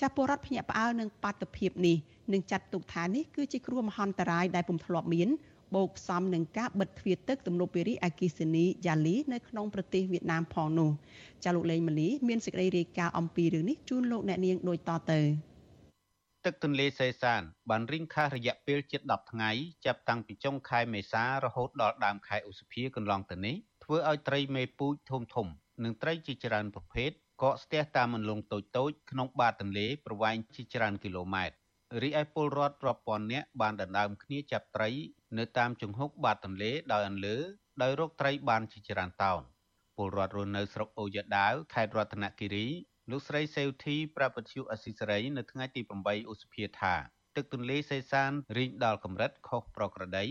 [0.00, 1.96] ចាស់ពលរដ្ឋភ្ញាក់ផ្អើលនឹងបាតុភិបនេះ
[2.32, 5.28] នឹងចាត់ទុកថានេះគឺជាគ្រោះមហន្តរាយដែលពុំធ្លាប់មាន
[5.74, 10.90] បូកផ្សំនឹងការបិទទ្វារទឹកទំនប់វារីអគិសនីយ៉ាលីនៅក្នុងប្រទេសវៀតណាមផងនោះ
[11.44, 15.20] ចាលោកលេងម៉ាលីមានសេចក្តីរាយការណ៍អំពីរឿងនេះជូនលោកអ្នកនាងដូចតទៅ
[16.44, 19.50] ទឹកទន្លេសេសាន បានរីងខះរយៈពេលជិត10ថ្ងៃ
[19.86, 25.46] ចាប់តាំងពីចុងខែមេសារហូតដល់ដើមខែឧសភាកន្លងទៅនេះធ្វើឲ្យត្រីមេពូជធំធំ
[25.84, 27.10] និងត្រីជាច្រើនប្រភេទ
[27.42, 31.59] កកស្ទះតាមអន្លង់តូចតូចក្នុងបាតទន្លេប្រវែងជាច្រើនគីឡូម៉ែត្រ
[32.02, 34.90] រីឯពលរដ្ឋរាប់ពាន់នាក់បានដណ្ដើមគ្នាចាប់ត្រី
[35.38, 37.36] នៅតាមជង្ហុកបាតទន្លេដោយអន្លើ
[37.82, 39.42] ដោយរកត្រីបានជាច្រើនតោន
[39.96, 42.66] ពលរដ្ឋរស់នៅស្រុកអូយ៉ាដាវខេត្តរតនគិរី
[43.10, 46.94] លោកស្រីសេវធីប្រាប់វិទ្យុអស៊ីសេរីនៅថ្ងៃទី8ឧសភាថា
[47.36, 50.24] ទឹកទន្លេសេសានរីងដល់កម្រិតខុសប្រក្រតី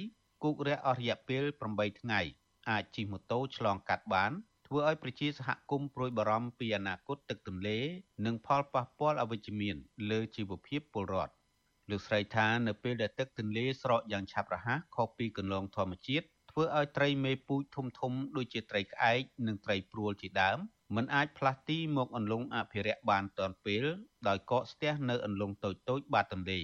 [0.43, 1.43] គូករះអស់រយៈពេល
[1.73, 2.21] 8ថ្ងៃ
[2.69, 4.31] អាចជិះម៉ូតូឆ្លងកាត់បាន
[4.67, 7.79] ធ្វើឲ្យប្រជាសហគមន៍ព្រួយបារម្ភពីអនាគតទឹកទន្លេ
[8.25, 9.75] និងផលប៉ះពាល់អវិជ្ជមាន
[10.09, 11.33] លើជីវភាពពលរដ្ឋ
[11.89, 20.57] លោកស្រីថានៅពេលដែលទឹកទន្លេស្រកយ៉ាងឆាប់រហ័សខុសពីកន្លងធម្មជាតិធ្វើឲ្យត្រីមេពូជធំធំដូចជាត្រីក្អែកនិងត្រីព្រួលជាដើម
[20.95, 23.85] មិនអាចផ្លាស់ទីមកអន្លង់អភិរក្សបានទាន់ពេល
[24.27, 26.59] ដោយកកស្ទះនៅអន្លង់តូចតូចបាតទន្លេ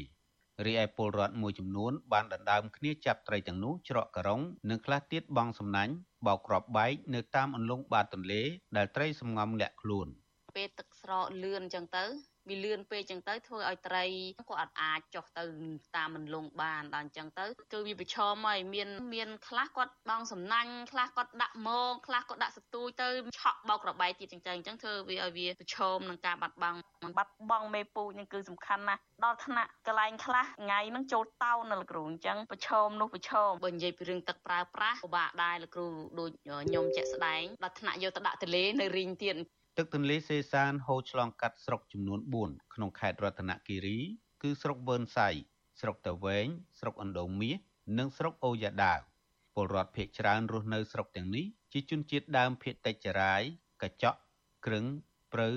[0.66, 5.94] រីឯពលរដ្ឋមួយចំនួនបានដណ្ដើមគ្នាចាប់ត្រីទាំងនោះច្រកករងនិងខ្លះទៀតបងសំណាញ់
[6.26, 8.42] បោកគ្រាប់បែកនៅតាមអន្លង់បាតទន្លេ
[8.78, 10.08] ដែលត្រីសំងំលាក់ខ្លួន
[10.56, 12.06] ពេលទឹកស្រកលឿនអញ្ចឹងទៅ
[12.50, 14.06] វាលឿនពេកអញ្ចឹងទៅធ្វើឲ្យត្រី
[14.50, 15.46] គាត់អត់អាចចុះទៅ
[15.96, 23.08] តាមមិនលងបានដល់អញ្ចឹងទៅគឺវាប្រឈមហើយមានមានខ្លះគាត់បងសំណាញ់ខ្លះគាត់ដាក់មងខ្លះគាត់ដាក់សទូចទៅ
[23.40, 26.80] ឆក់បោករបែកទៀតអញ្ចឹងអញ្ចឹងធ្វើវាឲ្យវាប្រឈមនឹងការបាត់បង់
[27.18, 35.88] បាត់បង់មេពូជនេះគឺសំខាន់ណាស់ដល់ថ្នាក់កន្លែងខ្លះថ្ងៃហ្នឹងចូលតោនៅលោកគ្រូអញ្ចឹងប្រឈមនោះប្រឈមបើនិយាយពីរឿងទឹកប្រើប្រាស់ពិបាកដែរលោកគ្រូ
[36.20, 36.32] ដូច
[36.68, 39.36] ខ្ញុំជាក់ស្ដែងដល់ថ្នាក់យកទៅដាក់ទលេនៅរីងទៀត
[39.80, 44.00] ទឹកទន្លេសេសានហូរឆ្លងកាត់ស្រុកចំនួន4ក្នុងខេត្តរតនគិរី
[44.42, 45.30] គឺស្រុកវើនសៃ
[45.80, 46.48] ស្រុកតាវែង
[46.80, 47.58] ស្រុកអណ្ដូងមាស
[47.98, 49.00] និងស្រុកអូយ៉ាដាវ
[49.56, 53.42] ពលរដ្ឋភៀកច្រើនរស់នៅស្រុកទាំងនេះជាជនជាតិដើមភៀកតិចចរាយ
[53.82, 54.20] កញ្ចក់
[54.66, 54.86] ក្រឹង
[55.34, 55.50] ព្រៅ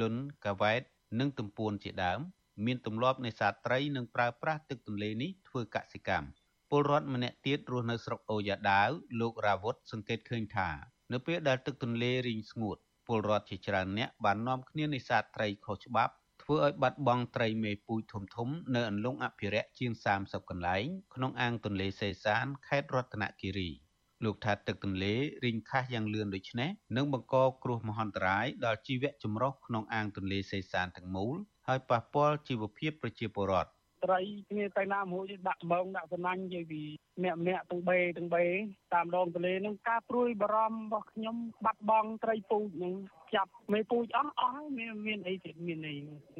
[0.00, 0.14] លុន
[0.44, 0.82] កាវ៉ែត
[1.20, 2.20] និងទំពួនជាដើម
[2.66, 6.28] មានទម្លាប់នេសាទត្រីនិងប្រើប្រាស់ទឹកទន្លេនេះធ្វើកសិកម្ម
[6.70, 8.90] ពលរដ្ឋម្នាក់ទៀតរស់នៅស្រុកអូយ៉ាដាវ
[9.20, 10.68] លោករាវុធសង្កេតឃើញថា
[11.12, 12.78] នៅពេលដែលទឹកទន្លេរីងស្ងួត
[13.08, 23.70] ពលរដ្ឋជាច្រើនអ្នកបាននាំគ្នានេសាទត្រីខុសច្បាប់ធ្វើឲ្យបាត់បង់ត្រីមេពូជធំធំនៅអន្លង់អភិរក្សជាង30កន្លែងក្នុងអាងទន្លេសេសានខេត្តរតនគិរី
[24.24, 31.36] លោកថាទឹកទន្លេរីងខះយ៉ាងលឿនដូចនេះនឹងបង្កគ្រោះមហន្តរាយដល់ជីវៈចម្រុះក្នុងអាងទន្លេសេសានទាំងមូល
[31.68, 33.70] ហើយប៉ះពាល់ជីវភាពប្រជាពលរដ្ឋ
[34.04, 34.20] ត្រី
[34.50, 36.82] គ្នាទៅណាមួយដាក់មងដាក់សំណាញ់និយាយពី
[37.22, 38.44] មាក់មាក់ទាំងបេទាំងបេ
[38.94, 42.94] តាមដងទន្លេហ្នឹងការព្រួយបារម្ភរបស់ខ្ញុំបាត់បង់ត្រីពូជហ្នឹង
[43.34, 45.96] ចាប់មេពូជអស់អស់ហើយមានមានអីទៀតមានអី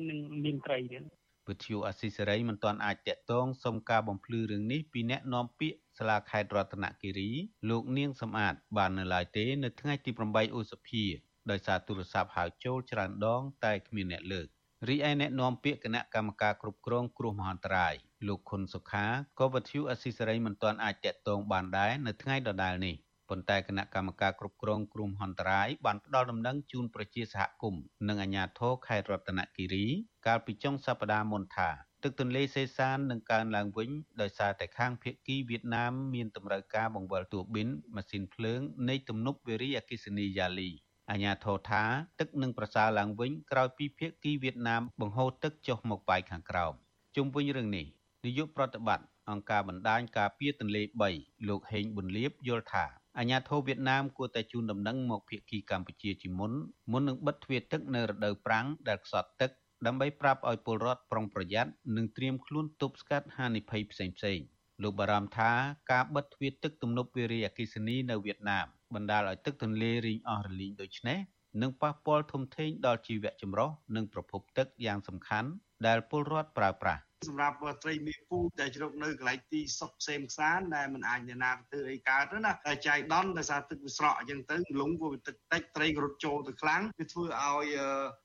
[0.08, 1.02] នឹងមានត្រីទៀត
[1.48, 7.30] វិទ្យុអស៊ីសេរីមិនទាន់អាចតាក់ទងសុំការបំភ្លឺរឿងនេះពីអ្នកនាំពាក្យសាលាខេត្តរតនគិរី
[7.70, 11.04] លោកនាងសំអាត បាននៅឡើយទេ នៅថ្ងៃទី8ឧសភា
[11.50, 14.46] ដោយសារទូរស័ព្ទហៅចូលច្រើនដង តែគ្មានអ្នកលើក
[14.86, 17.94] រីឯអ្នកនាំពាក្យគណៈកម្មការគ្រប់គ្រងគ្រោះមហន្តរាយ
[18.26, 19.06] លោកខុនសុខា
[19.38, 22.96] ក៏វិទ្យុអស៊ីសេរីមិនទាន់អាចតាក់ទងបានដែរនៅថ្ងៃដដែលនេះ
[23.28, 29.86] ប៉ុន្តែគណៈកម្មការគ្រប់គ្រងគ្រោះមហន្តរាយបានផ្ដល់ដំណឹងជូនប្រជាសហគមន៍និងអាជ្ញាធរខេត្តរតនគិរី
[30.26, 31.70] កាលពីចុងសប្តាហ៍មុនថា
[32.02, 40.70] ទឹកទន្លេសេសាននឹងកើនឡើងវិញដោយសារតែខាងភៀកគីវៀតណាមមានតម្រូវការបង្វិលទួប៊ីនម៉ាស៊ីនភ្លើងនៃទំនប់វារីអគ្គិសនីយ៉ាលី
[41.10, 41.82] អាញាធរថា
[42.18, 46.72] ទឹកនឹងប្រសើរឡើងវិញក្រោយពីភាគីវៀតណាមបង្ហូរទឹកចុះមកប៉ែកខាងក្រោម
[47.16, 47.86] ជុំវិញរឿងនេះ
[48.24, 50.82] នាយកប្រតិបត្តិអង្គការបណ្ដាញការពារទន្លេ
[51.14, 52.84] 3លោកហេងប៊ុនលៀបយល់ថា
[53.18, 56.52] អាញាធរវៀតណាមគួរតែជូនដំណឹងមកភាគីកម្ពុជាជាមុន
[56.92, 59.50] មុននឹងបិទទ្វារទឹកនៅរដូវប្រាំងដែលខ្សត់ទឹក
[59.86, 64.06] ដើម្បីប្រាប់ឲ្យពលរដ្ឋប្រុងប្រយ័ត្ននិងត្រៀមខ្លួនទប់ស្កាត់ហានិភ័យផ្សេ
[64.36, 64.46] ងៗ
[64.82, 65.50] លោកបារម្ភថា
[65.92, 71.18] ការបិទទ្វារទឹកទំនប់វារីអគ្គិសនីនៅវៀតណាម បណ្ដាលឲ្យទឹកទន្លេរីងអស់រលីងដូច្នេះ
[71.62, 75.48] នឹងប៉ះពាល់ធំធេងដល់ជីវៈចម្រុះនិងប្រភពទឹកយ៉ាងសំខាន់
[75.86, 87.66] ដែលពលរដ្ឋប្រើប្រាស់សម្រាប់ត្រីមេពូដែលជ្រកនៅកន្លែងទីសុកផ្សេងផ្សានដែលมันអាចអ្នកណាធ្វើអីកើតទៅណាតែចៃដន្យដោយសារទឹកវាស្រកអញ្ចឹងទៅលងវាទឹកតិចត្រីក៏រត់ចូលទៅខ្លាំងវាធ្វើឲ្យ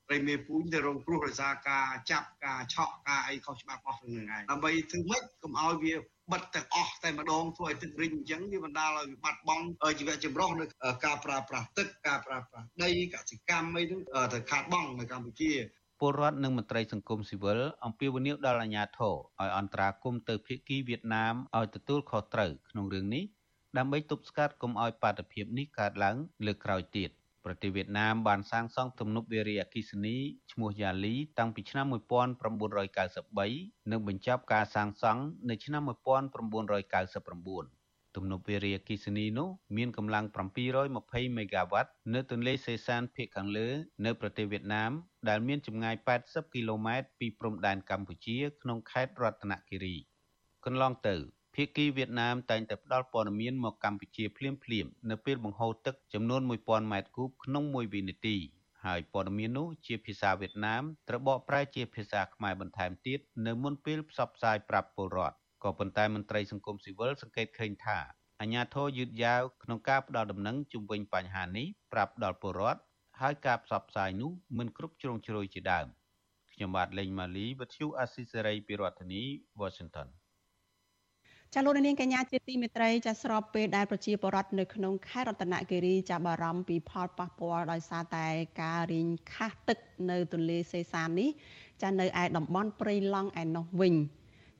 [0.08, 5.94] ត្រីមេពូទៅរងគ្រោះដោយសារការចាប់ការឆក់ការអីខុសច្បាប់អស់ហ្នឹងហើយដើម្បីធ្វើម៉េចកុំឲ្យវា
[6.32, 9.66] បិទទាំងអស់តែម្ដងធ្វើឲ្យទឹករីងអញ្ចឹងវាបណ្ដាលឲ្យបាត់បង់
[10.00, 10.66] ជីវៈចម្រុះនៅ
[11.06, 14.02] ការប្រើប្រាស់ទឹកការប្រើប្រាស់ដីកសិកម្មអីហ្នឹង
[14.34, 15.52] ទៅខាតបង់នៅកម្ពុជា
[16.00, 23.24] ពលរដ្ឋនិងមន្ត្រីសង្គមស៊ីវិលអំពាវនាវដល់អាជ្ញាធរឲ្យអន្តរាគមន៍ទៅភាគីវៀតណាមឲ្យទទួលខុសត្រូវក្នុងរឿងនេះ
[23.78, 26.16] ដើម្បីទប់ស្កាត់កុំឲ្យបាតុភិបនេះកើតឡើង
[26.46, 27.10] លើកក្រោយទៀត
[27.46, 30.18] ប្រទេសវៀតណាមបានសាងសង់ទំនប់វារីអគ្គិសនី
[30.52, 40.26] ឈ្មោះយ៉ាលីតាំងពីឆ្នាំ1993និងបញ្ចប់ការសាងសង់នៅឆ្នាំ1999ទំនប់វារីអគ្គិសនីនោះមានកម្លាំង
[40.82, 43.70] 720មេហ្គាវ៉ាត់នៅទន្លេសេសានភាគខាងលើ
[44.06, 44.92] នៅប្រទេសវៀតណាម
[45.30, 49.96] ដែលមានចម្ងាយ80គីឡូម៉ែត្រពីព្រំដែនកម្ពុជាក្នុងខេត្តរតនគិរី
[50.66, 51.16] កន្លងទៅ
[51.56, 58.38] ភាគីវៀតណាមតែងតែផ្ដល់ព័ត៌មានមកកម្ពុជាភ្លាមៗនៅពេលបង្ហូរទឹកចំនួន1000ម៉ែត្រគូបក្នុងមួយវិនាទី
[58.86, 67.98] ហើយព័ត៌មាននោះជាភាសាវៀតណាមត្រូវបកប្រែជាភាសាខ្មែរបន្ថែមទៀតនៅមុនពេលផ្សព្វផ្សាយប្រាប់ពលរដ្ឋក៏ប៉ុន្តែមន្ត្រីសង្គមស៊ីវិលសង្កេតឃើញថា
[68.42, 72.82] អាញាធរយឺតយ៉ាវក្នុងការផ្ដល់ដំណឹងជុំវិញបញ្ហានេះប្រាប់ដល់ពលរដ្ឋ
[73.22, 75.88] ហើយការផ្សព្វផ្សាយនោះមិនគ្រប់ជ្រុងជ្រោយជាដើម
[76.54, 79.24] ខ្ញុំបាទលេងម៉ាលីវិទ្យុអាស៊ីសេរីពីរដ្ឋធានី
[79.62, 80.08] Washington
[81.56, 88.28] ចាលោកនាងកញ្ញាជាទីមេត្រីចាស្របពេលដែលប្រជាពលរដ្ឋនៅក្នុងខេត្តរតនគិរីចាបារម្ភពីផលប៉ះពាល់ដោយសារតែ
[88.62, 89.78] ការរីងខះទឹក
[90.10, 91.30] នៅទន្លេសេសាននេះ
[91.82, 93.94] ចានៅឯតំបន់ព្រៃឡង់ឯណោះវិញ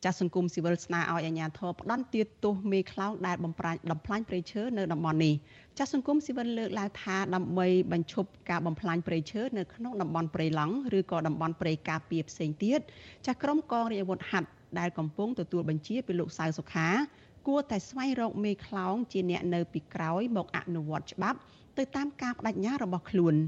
[0.04, 5.34] ចាស់សង្គមស៊ីវិលស្នើឲ្យអាជ្ញាធរផ្ដន់ទាទោសមេខ្លោងដែលបំផ្លាញបំផ្លាញព្រៃឈើនៅតំបន់នេះ
[5.78, 12.80] ចាស់សង្គមស៊ីវិលលើកឡើងថាដើម្បីបញ្ឈប់ការបំផ្លាញព្រៃឈើនៅក្នុងតំបន់ព្រៃឡង់ឬក៏តំបន់ព្រៃការពារផ្សេងទៀត
[13.26, 14.50] ចាស់ក្រុមកងរាជអាវុធហត្ថ
[14.80, 16.90] ដែលកំពុងទទួលបញ្ជាពីលោកសៅសុខា
[17.48, 21.40] គួរតែស្វែងរកមេខ្លោងជាអ្នកនៅពីក្រោយមកអនុវត្តច្បាប់
[21.78, 23.36] ទៅតាមការបដិញ្ញារបស់ខ្លួន។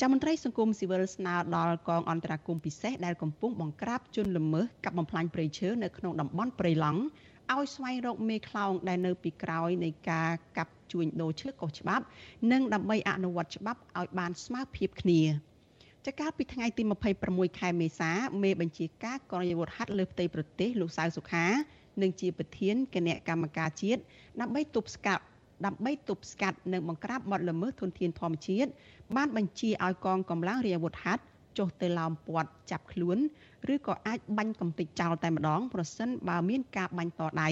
[0.00, 7.00] ចាំមន្ត្រីសង្គមស៊ីវិលស្នើដល់កងអន្តរាគមពិសេសដែលកំពុងបង្ក្រាបជនល្មើសកັບបំផ្លាញព្រៃឈើនៅក្នុងតំបន់ព្រៃឡង់
[7.52, 12.04] ឲ្យស្វែងរកមេខ្លោងដែលនៅពីក្រោយនៃការកាប់ជួញដូរឈើខុសច្បាប់
[12.52, 15.20] និងដើម្បីអនុវត្តច្បាប់ឲ្យបានស្មើភាពគ្នា
[16.06, 16.82] ចកាលពីថ្ងៃទី
[17.22, 18.10] 26ខែមេសា
[18.42, 21.46] មេបញ្ជាការកងយោធហត្ថលើផ្ទៃប្រទេសលោកសៅសុខា
[22.02, 24.00] និងជាប្រធានគណៈកម្មការជាតិ
[24.40, 25.24] ដើម្បីទប់ស្កាត់
[25.66, 28.70] ដើម្បីទប់ស្កាត់និងបង្ក្រាបបទល្មើសធនធានធម្មជាតិ
[29.16, 31.22] បានបញ្ជាឲ្យកងកម្លាំងរាជអាវុធហត្ថ
[31.58, 33.18] ចុះទៅឡោមព័ទ្ធចាប់ខ្លួន
[33.74, 37.48] ឬក៏អាចបាញ់កំទេចចោលតែម្ដងប្រសិនបើមានការបាញ់តដៃ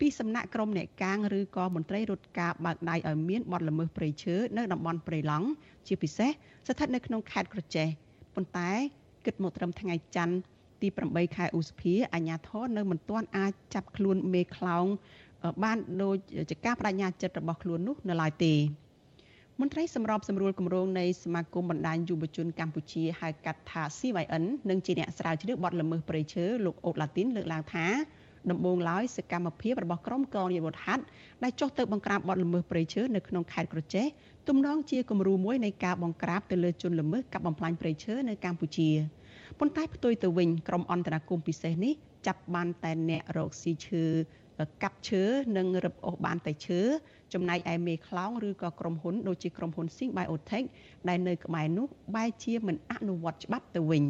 [0.00, 5.48] ពីសំណាក់ក្រុមអ្នកកាងឬក៏មន្ត្រីរដ្ឋការបើកដៃឲ្យមានបទល្មើសព្រៃឈើនៅតំបន់ព្រៃឡង់
[5.86, 7.88] ជាពិសេសស្ថិតនៅក្នុងខេត្តក្រចេះ
[8.34, 8.70] ប៉ុន្តែ
[9.24, 10.36] គិតមកត្រឹមថ្ងៃច័ន្ទ
[10.82, 14.86] ទី8ខែឧសភាអាជ្ញាធរនៅមិនទាន់អាចចាប់ខ្លួនមេខ្លោង
[15.64, 16.16] បានដូច
[16.50, 18.54] ជាការបដិញ្ញាចិត្តរបស់ខ្លួននោះនៅឡើយទេ
[19.60, 27.86] មន្ត្រីសម្របសម្រួលគម្រោងនៃសមាគមបណ្ដាញយុវជនកម្ពុជាហៅកាត់ថា CYN និងជាអ្នកស្រាវជ្រាវបទល្មើសព្រៃឈើលោកអូតឡាទីនលើកឡើងថា
[28.50, 30.98] ដំបូងឡើយសកម្មភាពរបស់ក្រុមកងយុវថ័ត
[31.42, 34.06] ដែលចុះទៅបង្ក្រាបបទល្មើសព្រៃឈើនៅក្នុងខេត្តក្រចេះ
[34.48, 38.90] ទំនងជាគំរូមួយនៃការបង្ក្រាបទៅលើជនល្មើសកັບបំផ្លាញព្រៃឈើនៅកម្ពុជា
[39.58, 41.94] ប៉ុន្តែផ្ទុយទៅវិញក្រុមអន្តរាគមពិសេសនេះ
[42.26, 44.04] ចាប់បានតែអ្នករកស៊ីឈើ
[44.82, 45.22] កាប់ឈើ
[45.56, 46.80] និងរឹបអូសបានតែឈើ
[47.32, 50.66] ចំណែកឯមេខ្លោងឬក៏ក្រុមហ៊ុនដូចជាក្រុមហ៊ុន Sing Biotech
[51.08, 54.04] ដែលនៅក្បែរនោះបែរជាមិនអនុវត្តច្បាប់ទៅវិញ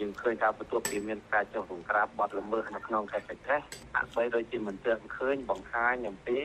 [0.00, 3.56] យើងឃើញថាបន្ទាប់ពីមានការចុះបង្ក្រាបបទល្មើសនៅក្នុងខេត្តបេក្ខេ
[3.96, 6.38] អបីដូចជាមិនទាន់ឃើញបង្ហាញអំពី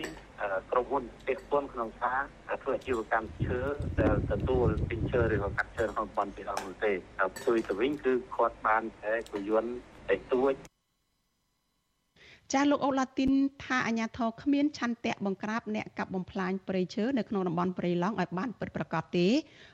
[0.72, 2.22] ក្រុមហ៊ុនពាក់ព័ន្ធក្នុងការ
[2.64, 3.60] ធ្វើអាជីវកម្មឈើ
[4.00, 9.72] ដែលទទួលពីឈើឬក៏កាត់ឈើក្នុងប៉ុនពីអង្គទេហើយជួយទៅវិញគឺគាត់បានតែពយន្ត
[10.10, 10.54] តែទួច
[12.54, 13.32] ចាលោកអូឡាទីន
[13.64, 19.28] ថាអាញាធរគ្មានឆន្ទៈបង្ក្រាបអ្នកកាប់បំផ្លាញព្រៃឈើនៅក្នុងតំបន់ព្រៃឡង់ឲ្យបានពិតប្រាកដទេ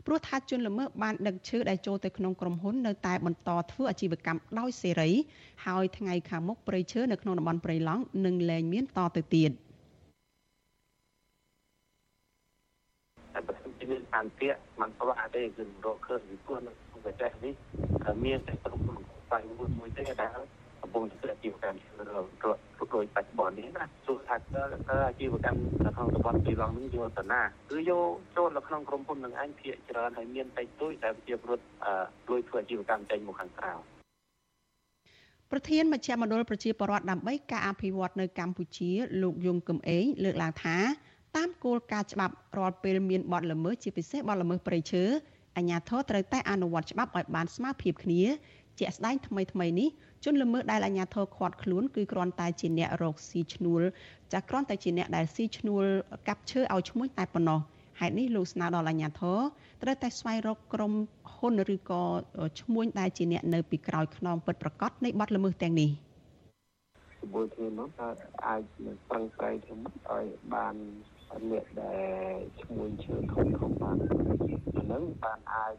[0.05, 5.11] ព្រោះថាជនល្មើសបានដឹកឈើដែលចូលទៅក្នុងក្រុមហ៊ុននៅតែបន្តធ្វើអាជីវកម្មដោយសេរី
[5.65, 9.51] ហើយថ្ងៃខាងមុខព្រៃឈើនៅក្នុងតំបន់ព្រៃឡង់នឹងលែងមានតទៅទៀត
[13.33, 17.53] តែបើសិនជាមានអន្តៈมันប្រវាក់ទេគឺរកឃើញពីពួកនៅក្នុងប្រទេសនេះ
[18.25, 19.37] មានតែក្រុមហ៊ុនខ្សែ
[19.79, 22.51] មួយទេដែល កំពុងធ្វើអាជីវកម្មរត់ដូ
[23.03, 24.35] ចបច្ចុប្បន្ននេះណាទោះថា
[25.07, 31.67] អាជីវកម្មនៅក្នុងតំបន់ទីឡង់នេះយកទៅណាគឺយកចូលនៅក្នុងក្រុមហ៊ុននឹងឯងភាគច្រើនហើយមានតិចតួចតែជាពលរដ្ឋ
[32.29, 33.73] លួចធ្វើអាជីវកម្មចេញមកខាងក្រៅ
[35.51, 40.77] ប្រធានមជ្ឈមណ្ឌលប្រជាពលរដ្ឋដើម្បីការអភិវឌ្ឍនៅកម្ពុជា លោកយងកឹមអេងលើកឡើងថា
[41.35, 45.03] តាមគោលការណ៍ច្បាប់រាល់ពេលមានបទល្មើសជាពិសេសបទល្មើសព្រៃឈើ
[45.57, 48.23] អាជ្ញាធរត្រូវតែអនុវត្តច្បាប់ឲ្យបានស្មើភាពគ្នា
[48.79, 49.89] ជាក់ស្ដែងថ្មីថ្មីនេះ
[50.25, 53.81] ជនល្មើសដែលអាជ្ញាធរឃាត់ខ្លួនគឺគ្រាន់តែជាអ្នករកស៊ីឈ្នួល
[54.31, 55.83] ចាស់គ្រាន់តែជាអ្នកដែលស៊ីឈ្នួល
[56.27, 57.59] កាប់ឈើឲ្យឈ្មួញតែប៉ុណ្ណោះ
[57.99, 59.39] ហេតុនេះលោកស្នើដល់អាជ្ញាធរ
[59.83, 60.93] ត្រូវតែស្វែងរកក្រុម
[61.33, 62.03] ហ៊ុនឬក៏
[62.59, 65.89] ឈ្មួញដែលជាអ្នកនៅពីក្រោយខ្នងពិតប្រកបនៃបទល្មើសទាំងនេះ
[67.23, 68.07] ក្បួនគ្នានោះថា
[68.47, 69.75] អាចនឹងប្រឹងប្រែងធ្វើ
[70.13, 70.75] ឲ្យបាន
[71.49, 71.97] អ្នកដែ
[72.29, 73.97] លឈ្មួញឈើធំធំបាន
[74.75, 75.75] អាហ្នឹងបានអាច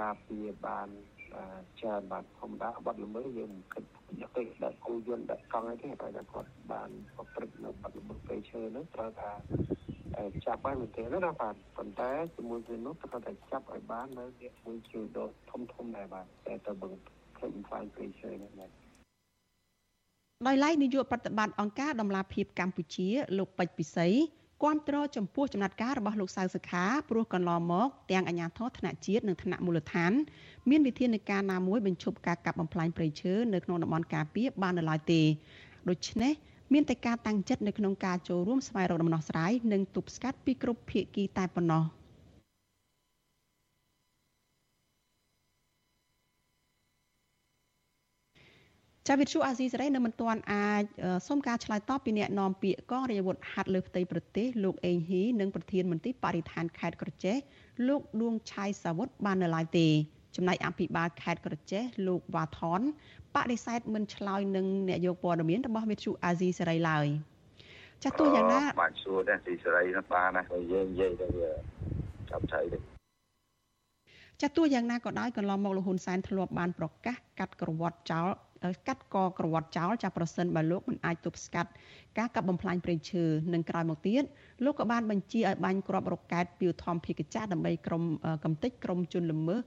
[0.00, 0.88] ការពារបាន
[1.80, 3.84] ច្រើនបាទធម្មតាបាត់ល្មើសយើងគិត
[4.20, 9.32] យកទៅដាក់គូយន្តដាក់កង់អីទេតែគាត់បានប្រព្រឹត្តនៅបាត់ល្មើសពេលឈើនោះត្រូវថា
[10.46, 18.70] ចាប់បានមែនទេណាបាទប៉ុន្តែជាមួយគ្នានោះត្រូវតែចាប់ឲ្យបាននៅអ្នកមួយជឿដកធំធំដែរបាទតែទៅបង្ខំផ្សាយពេលឈើនេះបាទ
[20.46, 23.08] ដោយឡែកនាយកប្រតិបត្តិអង្គការដំឡាភិបកម្ពុជា
[23.38, 24.08] លោកពេជ្រពិសី
[24.64, 30.12] គាំទ្រចំពោះចំណាត់ការរបស់លោកសៅសុខាព្រោះកន្លងមកទាំងអាជ្ញាធរថ្នាក់ជាតិនិងថ្នាក់មូលដ្ឋាន
[30.70, 35.22] មានវិធានការណាមួយបញ្ឈប់ការកាប់បំផ្លាញព្រៃឈើនៅក្នុងតំបន់ការពារបាននៅឡើយទេ
[35.88, 36.32] ដូច្នេះ
[36.72, 41.82] មានតែការតាំងចិត្តនៅក្នុងការចូលរួមស្វែងរកដំណោះស្រាយនិងទប់ស្កាត់ពីគ្រប់ភាគីតែប៉ុណ្ណោះ
[49.08, 50.82] ចាវិទ្យុអាស៊ីសេរីនៅមិនទាន់អាច
[51.26, 57.36] សូមការឆ្លើយតបពីអ្នកនាំពាក្យកងរាជអាវុធហត្ថលើផ្ទៃប្រទេសលោកអេងហ៊ីនិងប្រធានមន្ត្រីបរិស្ថានខេត្តក្រចេះ
[57.88, 59.88] លោកដួងឆៃសាវុតបាននៅឡើយទេ
[60.36, 62.80] ចំណែកអភិបាលខេត្តក្រចេះលោកវ៉ាថន
[63.34, 67.06] បដិសេធមិនឆ្លើយនឹងអ្នកយកព័ត៌មានរបស់វិទ្យុអាស៊ីសេរីឡើយ
[68.02, 71.50] ចាស់ទោះយ៉ាងណាបាច់សួរដែរស៊ីសេរីនោះបានណាហើយយើងនិយាយទៅវា
[72.30, 72.78] ចាប់ឆៃទេ
[74.42, 78.28] ចាទោះយ៉ាងណាក៏ដោយកន្លងមកលហ៊ុនសែនធ្លាប់បានប្រកាសកាត់ក្រវត្តចោល
[78.86, 81.70] កាត់កក្រវត្តចោលចាប្រសិនបើលោកមិនអាចទប់ស្កាត់
[82.18, 84.22] ការកាប់បំផ្លាញព្រៃឈើនិងក្រោយមកទៀត
[84.64, 88.02] លោកក៏បានបញ្ជាឲ្យបាញ់គ្រាប់រ៉ុកកែតពីធម្មភិកចាដើម្បីក្រុម
[88.44, 89.60] កំទេចក្រុមជនល្មើស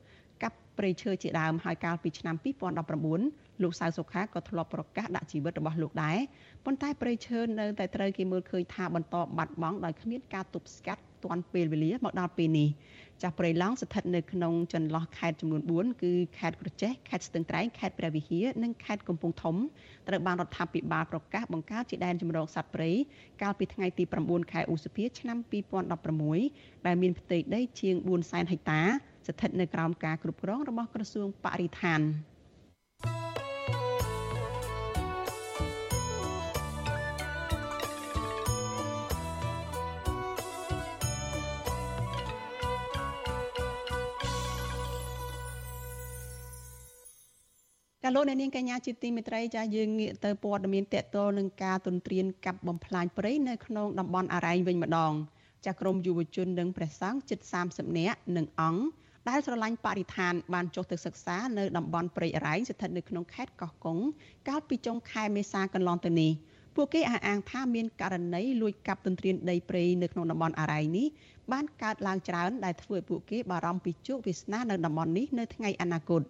[0.43, 2.35] កាប់ព្រៃឈើជាដើមហើយកាលពីឆ្នាំ
[2.99, 6.17] 2019លោកសៅសុខាក៏ធ្លាប់ប្រកាសដាក់ជីវិតរបស់លោកដែរ
[6.65, 12.69] ប៉ុន្តែព្រៃឈើនៅតែត្រូវគេមើលឃើញថាបន្តបាត់បង់ដោយគ្មានការទប់ស្កាត់ ទាន់ពេលវេលាមកដល់ពេលនេះ
[13.21, 19.55] ចាស់ព្រៃឡង់ស្ថិតនៅក្នុងចន្លោះខេត្តចំនួន4គឺខេត្តក្រចេះខេត្តស្ទឹងត្រែងខេត្តព្រះវិហារនិងខេត្តកំពង់ធំ
[20.07, 22.91] ត្រូវបានរដ្ឋាភិបាលប្រកាសបង្កើតជាដែនជម្រកសត្វព្រៃ
[23.41, 25.37] កាលពីថ្ងៃទី9ខែឧសភាឆ្នាំ
[26.07, 28.81] 2016ដែលមានផ្ទៃដីជាង400,000ហិកតា
[29.27, 32.01] ស្ថិតនៅក្រោមការគ្រប់គ្រងរបស់ក្រសួងបរិស្ថាន។
[48.09, 55.13] ចាលោកអ្នកនាងកញ្ញាជាទីមេត្រីចាយើងងាកទៅព័ត៌មានតកតលនឹងការទន្ទ្រានកាប់បំផ្លាញព្រៃនៅក្នុងតំបន់អរ៉ែងវិញម្ដង
[55.65, 57.39] ចាក្រមយុវជននិងព្រះសង្ឃជិត
[57.69, 58.83] 30នាក់និងអង្គ
[59.29, 63.97] ដែលស្រឡាញ់បរិស្ថានបានចុះទៅសិក្សានៅតំបន់ព្រៃអរ៉ែងស្ថិតនៅក្នុងខេត្តកោះកុង
[64.47, 66.31] កាលពីចុងខែមេសាកន្លងទៅនេះ
[66.75, 71.07] ពួកគេអះអាងថាមានករណីលួចកាប់ទន្ទ្រានដីព្រៃនៅក្នុងតំបន់អរ៉ៃនេះ
[71.51, 76.21] បានកើតឡើងច្រើនដែលធ្វើឲ្យពួកគេបារម្ភពីជោគវាសនានៅតំបន់នេះនៅថ្ងៃអនាគត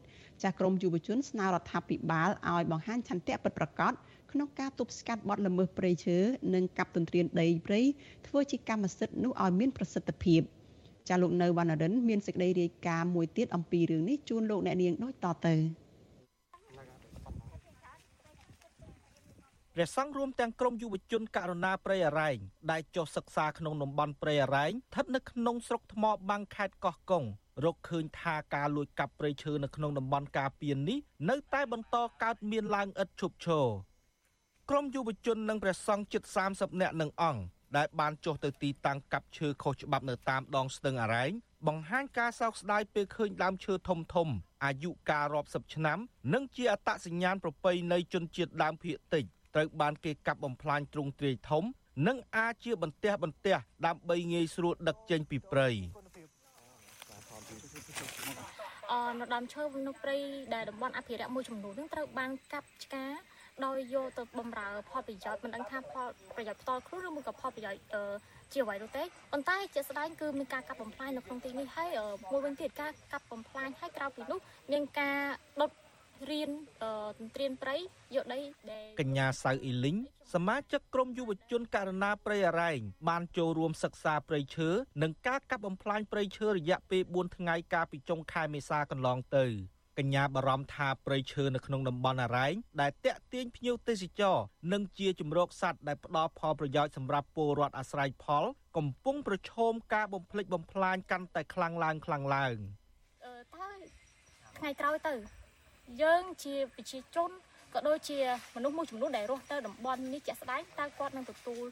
[0.44, 3.94] ចាស់ក្រមយុវជនស្នើរដ្ឋាភិបាលឲ្យបង្ហាញឆន្ទៈពិតប្រាកដ
[4.32, 6.18] ក្នុងការទប់ស្កាត់បទល្មើសព្រៃឈើ
[6.54, 7.82] និងកាប់ទន្ទ្រានដីព្រៃ
[8.28, 10.42] ធ្វើជាកម្មសិទ្ធិនោះឲ្យមានប្រសិទ្ធភាព
[11.10, 15.56] ចាលោកនៅវណ្ណរិនមានសេចក្តីរាយការណ៍មួយទៀតអំពីរឿងនេះជូនលោកអ្នកនាងដូចតទៅ
[19.76, 22.38] ព្រះសង្ឃរួមទាំងក្រុមយុវជនករណាព្រៃអរ៉ែង
[22.72, 27.24] ដែលចុះសិក្សាក្នុងតំបន់ព្រៃអរ៉ែងស្ថិតនៅក្នុងស្រុកថ្មបាំងខេត្តកោះកុង
[27.64, 31.00] រកឃើញថាការលួចកាប់ព្រៃឈើនៅក្នុងតំបន់ការពារនេះ
[31.30, 33.68] នៅតែបន្តកើតមានឡើងឥតឈប់ឈរ
[34.70, 37.42] ក្រុមយុវជននិងព្រះសង្ឃជិត30នាក់នឹងអង្គ
[37.78, 41.32] ដែលបានចុះទៅទីតាំងកាប់ឈើខុសច្បាប់នៅតាមដងស្ទឹងអរ៉ែង
[41.68, 44.28] បង្ហាញការសោកស្ដាយពេលឃើញដើមឈើធំធំ
[44.66, 46.00] អាយុកាលរាប់សិបឆ្នាំ
[46.34, 49.24] និងជាអត្តសញ្ញាណប្រពៃណីជនជាតិដើមភាគតិច
[49.56, 51.64] ត្រូវបានគេកាប់បំផ្លាញទ្រង់ទ្រាយធំ
[52.08, 53.56] និងអាចជាបន្ទះបន្ទះ
[53.86, 55.99] ដើម្បីងាយស្រួលដឹកចេញពីព្រៃអ
[59.20, 60.18] នៅដើមឈើនៅព្រៃ
[60.56, 63.14] ដែលតំបន់អភិរក្សមួយចំនួននឹងត្រូវបានកាប់ឆ្ការ
[63.66, 67.82] ដោយយកទៅបំរើផលប្រយោជន៍មិនដឹងថាផលប្រយោជន៍ផ្ទាល់ខ្លួនឬមួយក៏ផលប្រយោជន៍
[68.54, 71.90] ជាអ្វីនោះទេប៉ុន្តែជាស្ដែងគឺមានការកាប់បំផ្លាញនៅក្នុងទីនេះហើយ
[72.32, 74.40] មួយវិញទៀតការកាប់បំផ្លាញហើយក្រៅពីនោះ
[74.72, 75.18] មានការ
[75.62, 75.72] ដុត
[76.30, 76.52] រៀន
[77.20, 77.76] ទន្ទ្រានព្រៃ
[78.16, 78.40] យកដី
[78.72, 79.98] ដែលកញ្ញាសៅអ៊ីលីង
[80.34, 84.70] សមាជិកក្រុមយុវជនករណីព្រៃអរ៉ែងបានចូលរួមសិក្សាព្រៃឈើ
[85.02, 89.46] និងការកាប់បំផ្លាញព្រៃឈើរយៈពេល4ថ្ងៃកាលពីចុងខែមេសាកន្លងទៅ
[90.00, 94.38] កញ្ញាបារម្ភថាព្រៃឈើនៅក្នុងតំបន់អរ៉ែងដែលតាក់ទាញភ្ញៀវទេសចរ
[94.74, 98.46] និងជាជំរកសត្វដែលផ្ដល់ផលប្រយោជន៍សម្រាប់ពលរដ្ឋអាស្រ័យផល
[98.78, 102.56] កំពុងប្រឈមការបំផ្លិចបំផ្លាញកាន់តែខ្លាំងឡើងខ្លាំងឡើង
[103.26, 103.70] អឺតើ
[104.58, 105.39] ថ្ងៃក្រោយទៅ
[106.02, 107.32] យើងជាប្រជាជន
[107.74, 108.20] ក៏ដូចជា
[108.56, 111.66] មនុស្សមួយចំនួនដែលរស់ទៅតំបន់នេះជាក់ស្ដែងតើគាត់នឹងទទួល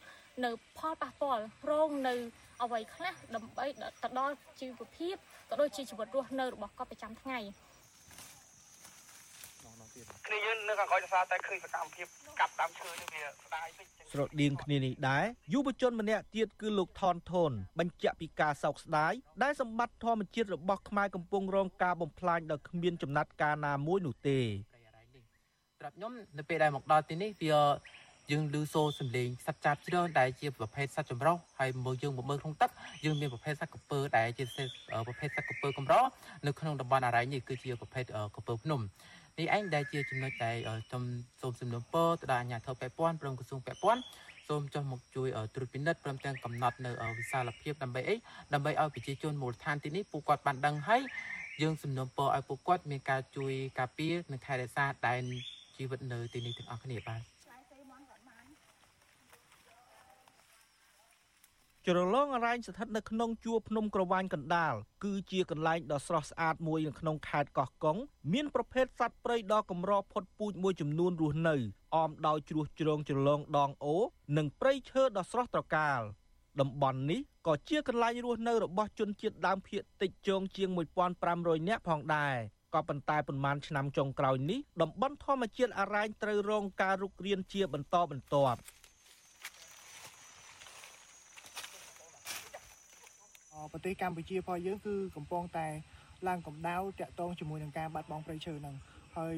[0.45, 2.15] នៅផលប៉ះពាល់រងនៅ
[2.63, 3.65] អ្វីខ្លះដើម្បី
[4.03, 5.15] ទៅដល់ជីវភាព
[5.49, 7.39] ក៏ដូចជាជីវិតរស់នៅរបស់គាត់ប្រចាំថ្ងៃ
[10.27, 12.07] គ្នាយើងនៅខាងក្រោយដោយសារតែឃើញសកម្មភាព
[12.39, 19.13] កាប់ដើមឈើនេះវាស្ដាយពេកស្រដៀងគ្នានេះដែរយុវជនម្នាក់ទៀតគឺលោកថនថនបញ្ជាក់ពីការសោកស្ដាយ
[19.43, 24.39] ដែលសម្បត្តិធម្មជាតិរបស់ខ្មែរកំពុងរងការបំផ្លាញដោយគ្មានចំណាត់ការណាមួយនោះទេ
[25.81, 27.59] ត្រាប់ខ្ញុំនៅពេលដែលមកដល់ទីនេះវា
[28.31, 32.69] យើងឮសូរសំឡេងសត្វចាបច្រើនដែលជាប្រភេទសត្វចម្រុះហើយមើលយើងមកមើលក្នុងទឹក
[33.05, 34.43] យើងមានប្រភេទសត្វកពើដែលជា
[35.07, 35.93] ប្រភេទសត្វកពើកម្រ
[36.47, 38.05] នៅក្នុងតំបន់អរ៉ៃនេះគឺជាប្រភេទ
[38.35, 38.81] កពើភ្នំ
[39.39, 40.55] នេះឯងដែលជាចំណុចដែល
[40.87, 41.03] ខ្ញុំ
[41.41, 44.01] សូមសំណូមពរទៅដល់អាជ្ញាធរពាក់ព័ន្ធព្រមក្រសួងពាក់ព័ន្ធ
[44.47, 48.15] សូមចុះមកជួយត្រួតពិនិត្យព្រមទាំងកំណត់នៅវិសាលភាពដើម្បីអី
[48.53, 51.01] ដើម្បីឲ្យប្រជាជនមូលដ្ឋានទីនេះពួកគាត់បានដឹងហើយ
[51.61, 55.23] យើងសំណូមពរឲ្យពួកគាត់មានការជួយការពារនិងថែរក្សាដែន
[55.77, 57.36] ជីវិតនៅទីនេះទាំងអស់គ្នាបាទ
[61.89, 64.73] ជ្រលងអរ៉ែងស្ថិតនៅក្នុងជួរភ្នំក្រវាញកណ្ដាល
[65.03, 67.97] គឺជាកន្លែងដ៏ស្រស់ស្អាតមួយនៅក្នុងខេត្តកោះកុង
[68.33, 71.55] មានប្រភេទសត្វព្រៃដ៏កម្រផុតពូជមួយចំនួនរស់នៅ
[71.95, 73.97] អមដោយជ្រោះជ្រងជ្រលងដងអូ
[74.37, 76.01] និងព្រៃឈើដ៏ស្រស់ត្រកាល
[76.59, 80.69] តំបន់នេះក៏ជាកន្លែងរស់នៅរបស់ជនជាតិដើមភាគតិចជងជាង
[81.19, 82.35] 1500នាក់ផងដែរ
[82.75, 88.59] ក៏ប៉ុន្តែប្រមាណឆ្នាំចុងក្រោយនេះតំបន់ធម្មជាតិអរ៉ែងត្រូវរងការរុករានជាបន្តបន្ទាប់
[93.71, 95.67] ប្រទេសកម្ពុជារបស់យើងគឺកំពុងតែ
[96.27, 98.75] ឡើងកម្ដៅតាក់ទងជាមួយនឹងការបាត់បង់ព្រៃឈើហ្នឹង
[99.17, 99.37] ហើយ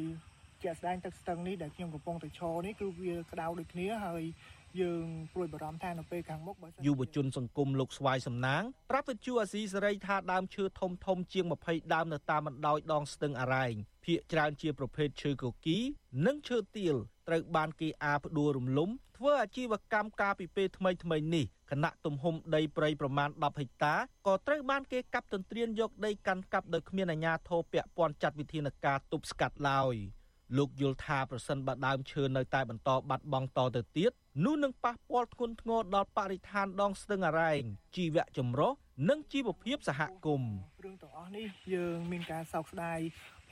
[0.63, 4.23] ជាក់ស្ដែងទឹកស្ទឹងនេះដែលខ្ញុំកំពុងតែឈរនេះគឺវាក្តៅដូចគ្នាហើយ
[4.81, 13.73] យើងព្រួយបារម្ភថានៅពេលខាងមុខបើយុវជនសង្គមលោកស្វាយសំណាងប្រាប់វិទ្យុអាស៊ីសេរីថាដើមឈើធំធំជាង20ដើមនៅតាមបណ្ដោយដងស្ទឹងអរ៉ែង
[14.05, 15.77] ភាគច្រើនជាប្រភេទឈើកគី
[16.25, 16.95] និងឈើទាល
[17.29, 23.95] ត្រូវបានគេអាផ្ដួលរំលំធ្វើអាជីវកម្មការពីពេលថ្មីថ្មីនេះគណៈទំហំដីព្រៃប្រមាណ10ហិកតា
[24.27, 29.95] ក៏ត្រូវបានគេកាប់ទន្ទ្រានយកដីកាន់កាប់ដោយគ្មានអាជ្ញាធរពាក់ព័ន្ធចាត់វិធានការទប់ស្កាត់ឡើយ
[30.57, 34.11] លោកយល់ថាប្រសិនបើដើមឈើនៅតែបន្តបាត់បង់តទៅទៀត
[34.45, 37.61] នោះនឹងប៉ះពាល់ធ្ងន់ធ្ងរដល់បរិស្ថានដងស្ទឹងអរ៉ែង
[37.95, 38.71] ជីវៈចម្រុះ
[39.09, 40.53] និងជីវភាពសហគមន៍
[40.83, 42.99] រឿងទាំងអស់នេះយើងមានការសោកស្ដាយ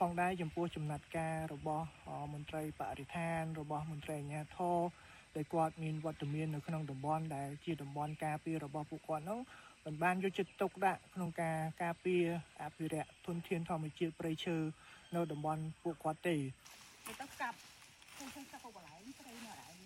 [0.10, 1.86] ងដែរចំពោះចំណាត់ការរបស់
[2.32, 4.78] មន្ត្រីបរិស្ថាន របស់មន្ត្រីអាជ្ញាធរ
[5.36, 9.40] ដែលគាត់មានវត្តមាននៅក្នុងតំបន់ដែលជាតំបន់ការពាររបស់ពួកគាត់នោះ
[9.84, 12.24] មិនបានយកចិត្តទុកដាក់ក្នុងការការពារ
[12.62, 14.56] អភិរក្សធនធានធម្មជាតិព្រៃឈើ
[15.14, 16.36] នៅតំបន់ពួកគាត់ទេ
[17.06, 17.56] ទៅកាប់
[18.16, 19.78] ឃើញកាប់កន្លែងព្រៃនៅអរ៉ែង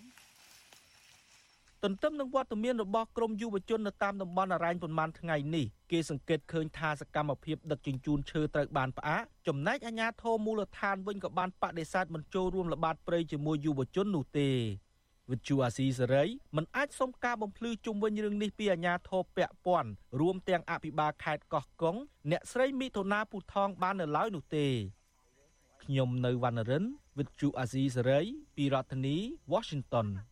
[1.85, 14.49] ទន្ទឹមនឹងវត្តមានរបស់ក្រមយុវជននៅតាមតំបន់អរ៉ែងប៉ុន្មានថ្ងៃនេះគេសង្កេតឃើញថាសកម្មភាពដឹកជញ្ជូនឈើត្រូវបានផ្អាកចំណែកអាជ្ញាធរមូលដ្ឋានវិញក៏បានបដិសេធមិនចូលរួមល្បាតព្រៃជាមួយយុវជននោះទេ
[15.30, 16.24] វិទ្យុអាស៊ីសេរី
[16.57, 21.97] មិនអាចសុំការបំភ្លឺជុំវិញរឿងនេះពីអាជ្ញាធរពាក់ព័ន្ធរួមទាំងអភិបាលខេត្តកោះកុង
[22.30, 24.66] អ្នកស្រីមិថុនាពូថងបាននៅឡើយនោះទេ
[25.83, 26.85] ខ្ញុំនៅវណ្ណរិន
[27.16, 28.26] with Chu Azizi Saray
[28.57, 29.16] ពីរដ្ឋធានី
[29.53, 30.09] Washington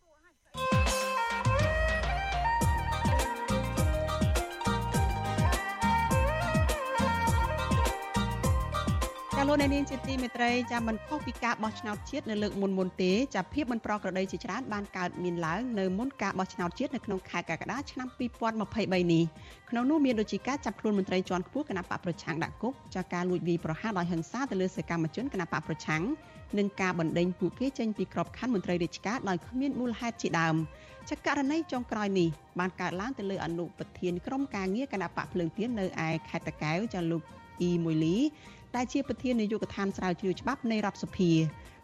[9.49, 19.23] លោកអ្នកនាងជាទីមេត្រីចាំមិនខុសពីការបោះឆ្នោតជាតិនៅលើកមុនមុនទេចាភាពមិនប្រក្រតីជាច្រើនបានកើតមានឡើងនៅមុនការបោះឆ្នោតជាតិនៅក្នុងខែកក្កដាឆ្នាំ2023នេះ
[19.69, 26.03] ក្នុងនោះមានដូចជាការចាប់ខ្លួនមន្ត្រីជាន់ខ្ពស់គណៈបកប្រឆាំងដាក់គុកចាការលួចវាយប្រហារដោយហិង្សាទៅលើសកម្មជនគណៈបកប្រឆាំង
[26.57, 30.55] និងការបណ្តេញពួកគេចេញពីក្របខ័ណ្ឌមន្ត្រីរាជការដោយគ្មានមូលហេតុជាដើម
[31.09, 32.29] ចាករណីចុងក្រោយនេះ
[32.59, 37.23] បានកើតឡើងទៅលើអនុប្រធានក្រុមការងារគណៈបកភ្លើងទៀននៅឯខេត្តតាកែវចាលោក
[37.61, 38.17] អ៊ីមួយលី
[38.75, 41.31] ដែលជាប្រធាននាយកដ្ឋានស្រាវជ្រាវច្បាប់នៃរដ្ឋសភា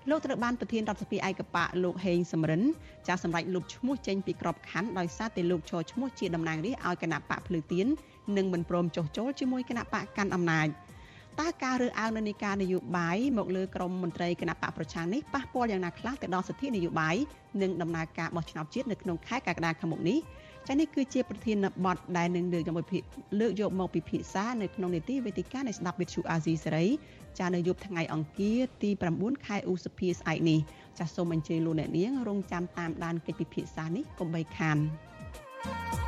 [0.10, 2.62] លោកត្រូវបានប្រធានរដ្ឋសភាឯកបកលោកហេងសំរិន
[3.08, 7.88] ចាស់សម្ដេចលុបឈ្មោះចេញពីក្របខ័ណ្ឌដោយសារតែលោកឈរឈ្មោះជាតំណាងរាស្ត្រឲ្យគណៈបកភ្លឺទៀន
[8.38, 10.68] និងមិនព្រមចុះចូលជាមួយគណៈបកកាន់អំណាច
[11.40, 17.16] តើការរើសអើងនៅនៃការនយោបាយមកលើក្រមមន្ត្រីគណៈបកប្រឆាំងនេះប៉ះពាល់យ៉ាងណាខ្លះទៅដល់សិទ្ធិនយោបាយ
[17.62, 20.18] និងដំណើរការបោះឆ្នោតជាតិនៅក្នុងខែកក្កដាខាងមុខនេះ
[20.68, 22.94] ចានេះគឺជាប្រធានបទដែលនឹងលើកយកមក
[23.40, 26.86] លើកយកមកពិភាក្សានៅក្នុងនីតិវេទិកានៃស្ដាប់វិទ្យុអាស៊ីសេរី
[27.40, 28.90] ចានៅយប់ថ្ងៃអង្គារទី
[29.20, 30.60] 9ខែឧសភាស្អែកនេះ
[31.00, 34.78] ចាសូមអញ្ជើញលោកអ្នកនាងរងចាំតាមដានកិច្ចពិភាក្សានេះកុំបីខាន
[35.64, 36.07] thank you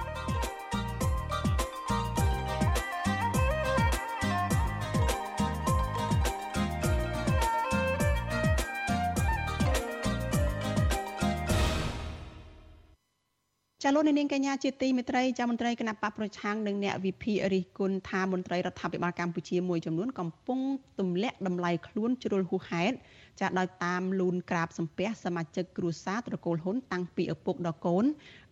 [13.83, 20.59] ចាលោកនាងកញ្ញាជាទីមេត្រីចាមន្ត្រីគណៈបកប្រឆាំងនិងអ្នកវិភាគរិះគន់ថាមន្ត្រីរដ្ឋាភិបាលកម្ពុជាមួយចំនួនកំពុង
[20.99, 22.95] ទម្លាក់តម្លៃខ្លួនជ្រុលហួសហេតុ
[23.39, 28.05] ចាដោយតាមលូនក្រាបសំពះសមាជិកគ្រួសារត្រកូលហ៊ុនតាំងពីឪពុកដល់កូន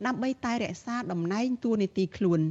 [0.06, 2.42] ដើម្បីតែរក្សាតំណែងតួនាទីខ្លួន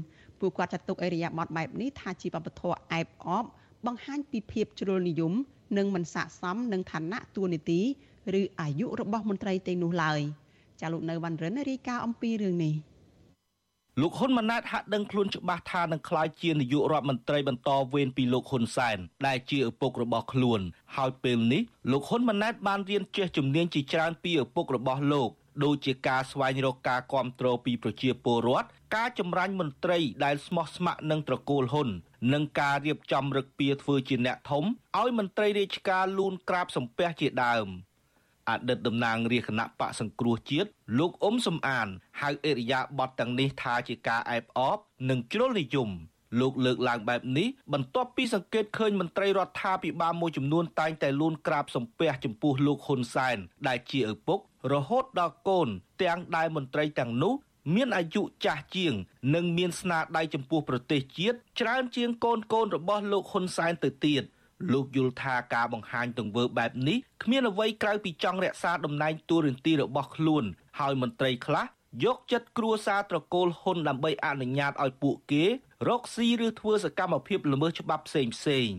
[0.41, 2.63] ពួកគាត់ចាត់ទុកអរិយាប័ត្របែបនេះថាជាបពធ
[2.93, 3.45] អែបអប
[3.87, 5.33] បង្ហាញពីភាពជ្រុលនិយម
[5.79, 7.81] និងមិនស័ក្តិសមនឹងឋានៈតួនាទី
[8.41, 10.23] ឬអាយុរបស់មន្ត្រីទាំងនោះឡើយ។
[10.81, 12.75] ចាលោកនៅវ៉ាន់រិនរាយការណ៍អំពីរឿងនេះ
[14.01, 20.61] លោកហ៊ុនម៉ាណែតហាក់ដឹងខ្លួនច្បាស់ថានឹងក្លាយជានាយករដ្ឋមន្ត្រីបន្តវេនពីលោកហ៊ុនសែនដែលជាឪពុករបស់ខ្លួន
[20.97, 25.31] ហើយពេលនេះលោកហ៊ុនម៉ាណែតបានរៀនចេះជំនាញជាច្រើនពីឪពុករបស់លោក
[25.65, 31.89] ដូចជាការស្វែងរកការគ្រប់គ្រងពីប្រជាពលរដ្ឋការចម្រាញ់មន្ត្រីដែលស្មោះស្ម័គ្រនឹងត្រកូលហ៊ុន
[32.33, 34.65] និងការរៀបចំរឹកពីធ្វើជាអ្នកធំ
[34.99, 37.69] ឲ្យមន្ត្រីរាជការលូនក្រាបសំពះជាដើម។
[38.49, 40.69] អតីតតំណាងរាជគណៈបកសង្គ្រោះជាតិ
[40.99, 41.89] លោកអ៊ុំសំអាន
[42.21, 44.79] ហៅអេរិយាប័តទាំងនេះថាជាការអែបអប
[45.11, 45.91] និងជ្រុលនិយម
[46.41, 53.39] លោកលើកឡើងបែបនេះបន្ទាប់ពីសង្កេតឃើញមន្ត្រីរដ្ឋាភិបាលមួយចំនួនតែងតែលួនក្រាបសំពះចំពោះលោកហ៊ុនសែន
[53.69, 54.41] ដែលជាឪពុក
[54.73, 55.69] រហូតដល់កូន
[56.03, 57.35] ទាំងដែលមន្ត្រីទាំងនោះ
[57.75, 58.95] មានអាយុចាស់ជាង
[59.35, 64.23] និងមានស្នាដៃចំពោះប្រទេសជាតិច្រើនជាងកូនកូនរបស់លោកហ៊ុនសែនទៅទៀត
[64.73, 70.45] លោកយល់ថាការបង្ហាញទង្វើបែបនេះគ្មានអ្វីក្រៅពីចង់រក្សាតំណែងតួនាទីរបស់ខ្លួន
[70.79, 71.67] ហើយមន្ត្រីខ្លះ
[72.05, 75.45] យកចិត្តគ្រួសារត្រកូលហ៊ុនដើម្បីអនុញ្ញាតឲ្យពួកគេ
[75.89, 78.79] រកស៊ីឬធ្វើសកម្មភាពល្មើសច្បាប់ផ្សេងផ្សេងៗ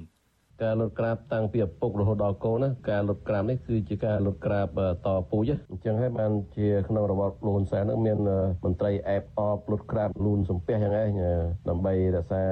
[0.63, 4.67] ការលុតក្រាបតាំងពីឪពុករហូតដល់កូនណាការលុតក្រាបនេះគឺជាការលុតក្រាប
[5.05, 8.19] តពូជអញ្ចឹងហើយបានជាក្នុងរបបលោកហ៊ុនសែននឹងមាន
[8.65, 11.09] មន្ត្រីអែបអបលុតក្រាបលូនសំពះយ៉ាងឯង
[11.69, 12.43] ដើម្បីរក្សា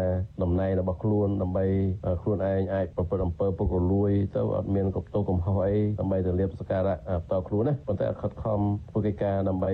[0.43, 1.65] តំណែងរបស់ខ្លួនដើម្បី
[2.21, 9.71] ខ្លួនឯងអាចប្រព្រឹត្តអំពើពុករលួយទៅអត់មានកុបតោកំហុសអីដើម្បីទៅលៀបសក្ការៈបន្តខ្លួនណាប៉ុន្តែអត់ខិតខំធ្វើកិច្ចការដើម្បី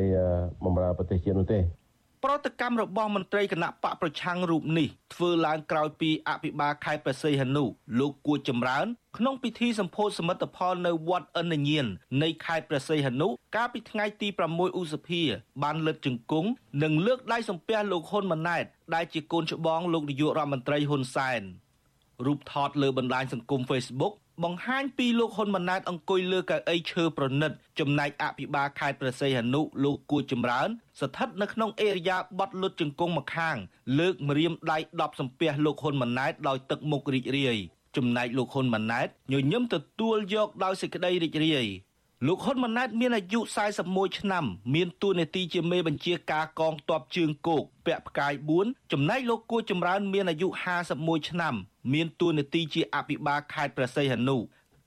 [0.65, 1.80] បម្រើប្រទេសជាតិនោះទេ
[2.25, 7.63] ប្រតិកម្មរបស់មន្ត្រីគណៈបកប្រឆាំងរូបនេះធ្វើឡើងក្រោយពីអភិបាលខេត្តព្រះសីហនុ
[7.99, 8.85] លោកគួចចម្រើន
[9.17, 11.85] ក្នុងពិធីសម្ពោធសមិទ្ធផលនៅវត្តអិនញៀន
[12.23, 15.21] នៃខេត្តព្រះសីហនុកាលពីថ្ងៃទី6ឧសភា
[15.63, 16.49] បានលើកជង្គង់
[16.83, 18.65] និងលើកដៃសំពះលោកហ៊ុនម៉ាណែត
[18.95, 21.41] ដែលជាកូនច្បងលោកនាយករដ្ឋមន្ត្រីហ៊ុនសែន
[22.25, 24.13] រូបថតលើបណ្ដាញសង្គម Facebook
[24.43, 30.69] បង្ហាញពីលោកហ៊ុនម៉ាណែតអង្គុយលើកៅអីឈើប្រណិត ចំណែកអភិបាលខេត្តព្រះសីហនុលោកគួចចម្រើន
[30.99, 33.55] ស្ថិតនៅក្នុងអេរយាបត់លុតជង្គង់ម្ខាង
[33.99, 37.57] លើកម្រាមដៃ10សំពះលោកហ៊ុនម៉ាណែតដោយទឹកមុខរីករាយ
[37.97, 41.67] ចំណែកលោកហ៊ុនម៉ាណែតញញឹមទទួលយកដោយសេចក្តីរីករាយ
[42.27, 43.39] លោកហ៊ុនម៉ាណែតមានអាយុ
[43.79, 50.47] 41ឆ្នាំមានតួនាទីជាមេបញ្ជាការកងទ័ពជើងគោកពាក់ផ្កាយ4ចំណែកលោកគួចម្រើនមានអាយុ
[50.87, 51.55] 51ឆ្នាំ
[51.93, 54.37] មានតួនាទីជាអភិបាលខេត្តព្រះសីហនុ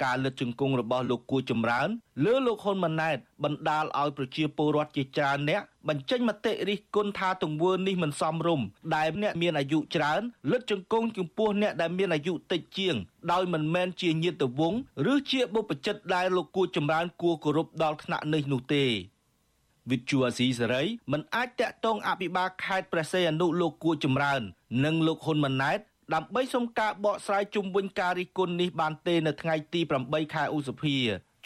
[0.05, 1.89] ការលើកជង្គង់របស់លោកគួចម្រើន
[2.25, 12.95] លើលោកហ៊ុនម៉ាណែតបណ្ដាលឲ្យប្រជាពលរដ្ឋជាច្រើនអ្នកបញ្ចេញមតិរិះគន់ថាទង្វើនេះមិនសមរម្យដែលអ្នកមានអាយុច្រើនលើកជង្គង់ចំពោះអ្នកដែលមានអាយុតិចជាង
[13.33, 14.81] ដោយមិនមែនជាញាតិវង្ស
[15.13, 18.85] ឬជាបុព្វជិតដែលលោកគួចម្រើនគួរគោរពដល់ថ្នាក់នេះនោះទេ
[19.91, 20.83] វិទ្យុអាស៊ីសេរី
[21.13, 24.43] មិនអាចតាក់ទងអភិបាលខេត្តព្រះសីហនុលោកគួចម្រើន
[24.85, 25.81] និងលោកហ៊ុនម៉ាណែត
[26.15, 30.97] ដើម្បីសុំការបកស្រាយជុំវិញការរិះគន់នេះបានទេនៅថ្ងៃទី8ខែឧសភា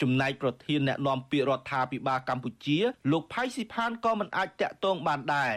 [0.01, 2.77] ចំណែកប្រធានអ្នកណែនាំពាក្យរដ្ឋាភិបាលកម្ពុជា
[3.11, 5.53] លោកផៃស៊ីផានក៏មិនអាចតាក់ទងបានដែរ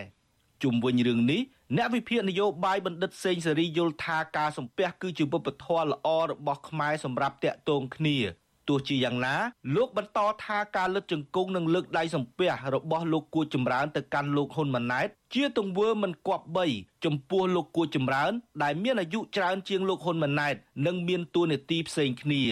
[0.62, 1.40] ជុំវិញរឿងនេះ
[1.76, 8.41] អ្នកវិភាគនយោបាយបណ្ឌិតសេងសេរីយល់ថាការសំពះគឺជាវប្បធម៌ល្អរបស់ខ្មែរសម្រាប់តាក់ទងគ្នាទោះ
[8.88, 9.34] ជាយ៉ាងណា
[9.74, 16.66] លោកបន្តថាការលើកជង្គង់និងលើកដៃសំពះរបស់លោកគួចចម្រើនទៅកាន់លោកហ៊ុនម៉ាណែតជាទង្វើមិនគប្បី
[17.04, 20.54] ចំពោះលោកគួចចម្រើន ដែលមានអាយុច្រើនជាងលោកហ៊ុនម៉ាណែត
[20.86, 22.44] និងមានតួនាទីផ្សេងគ្នា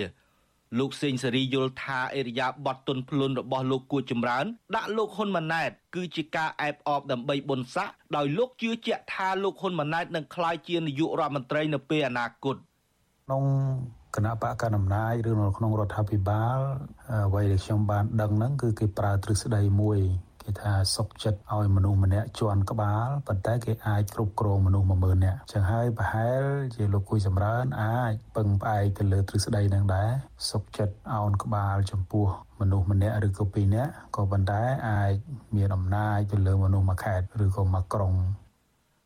[0.79, 4.45] លោកសេងសេរីយល់ថាអេរយាប័តទុនភ្លុនរបស់លោកគួចចម្រើន
[4.75, 12.57] ដាក់លោកហ៊ុនម៉ាណែត គឺជាការអែបអបដើម្បីបុណ្យស័ក្តិដោយលោកជឿជាក់ថាលោកហ៊ុនម៉ាណែតនឹងក្លាយជានាយករដ្ឋមន្ត្រីនៅពេលអនាគត
[13.27, 13.43] ក្នុង
[14.17, 16.59] គណៈបកកណ្ដាលអំណាចឬនៅក្នុងរដ្ឋាភិបាល
[17.27, 20.01] អ្វីដែលខ្ញុំបានដឹងហ្នឹងគឺគេប្រើទ្រឹស្ដីមួយ
[20.43, 26.43] គេថាសុកចិត្តឲ្យមនុស្សម្នាក់ជន់ក្បាលប៉ុន្តែគេអាចគ្រប់គ្រងមនុស្ស10000នាក់ចឹងហើយប្រហែល
[26.75, 30.11] ជាលោកគួយសម្រើនអាចពឹងផ្អែកទៅលើទ្រឹស្ដីនឹងដែរ
[30.51, 32.27] សុកចិត្តអោនក្បាលចំពោះ
[32.61, 35.13] មនុស្សម្នាក់ឬក៏ពីរនាក់ក៏ប៉ុន្តែអាច
[35.57, 38.15] មានអំណាចទៅលើមនុស្សមួយខេត្តឬក៏មួយក្រុង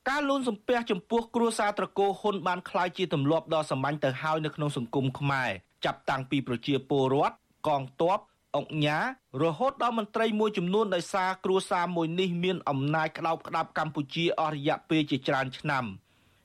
[0.09, 5.49] ការលូនសំពះចំពោះគ្រួសារត្រកូលហ៊ុនបានคล้ายជាទម្លាប់ដ៏សាមញ្ញទៅហើយនៅក្នុងសង្គមខ្មែរ
[5.86, 7.36] ចាប់តាំងពីប្រជាពលរដ្ឋ
[7.67, 8.20] កងទ័ព
[8.57, 8.97] អង្គញា
[9.43, 15.86] រហូតដល់មន្ត្រីមួយចំនួនដោយសារគ្រួសារមួយនេះមានអំណាចក្តោបក្តាប់កម្ពុជាអស់រយៈពេលជាច្រើនឆ្នាំ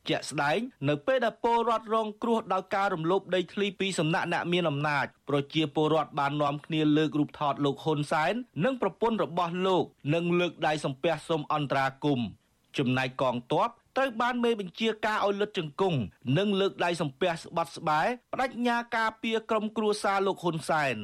[0.09, 0.59] ជាក់ស្ដែង
[0.89, 12.29] នៅពេលដែលពលរដ្ឋរងគ្រោះដោយការរំលោភដីធ្លីពីសំណាក់អ្នកមានអំណាចប្រជាពលរដ្ឋបាននាំគ្នាលើករូបថតលោកហ៊ុនសែននិងប្រពន្ធរបស់លោកនិងលើកដៃសំពះសូមអន្តរាគមន៍
[12.78, 16.00] ចំណែកកងទ័ពត្រូវបានមេបញ្ជាការឲ្យលុតជង្គង់
[16.38, 20.98] និងលើកដៃសំពះស្បាត់ស្បែកបដិញ្ញាការពារក្រុមគ្រួសារលោកហ៊ុនសែន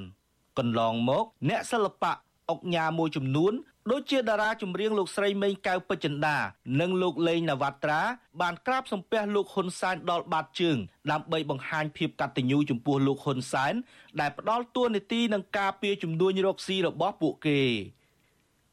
[0.57, 2.13] កន្លងមក អ្នកសិល្បៈ
[2.49, 3.53] អុកញ៉ាមួយចំនួន
[3.91, 6.38] ដូចជាតារាចម្រៀងលោកស្រីមេងកៅពេជ្រចិន្តា
[6.80, 8.01] និងលោកលេងនវត្រា
[8.41, 10.78] បានក្រាបសំពះលោកហ៊ុនសែនដល់បាតជើង
[11.11, 13.74] ដើម្បីបង្ហាញភាពកតញ្ញូចំពោះលោកហ៊ុនសែន
[14.20, 17.61] ដែលផ្ដល់តួនាទីនឹងការពារជំនួញរកស៊ីរបស់ពួកគេ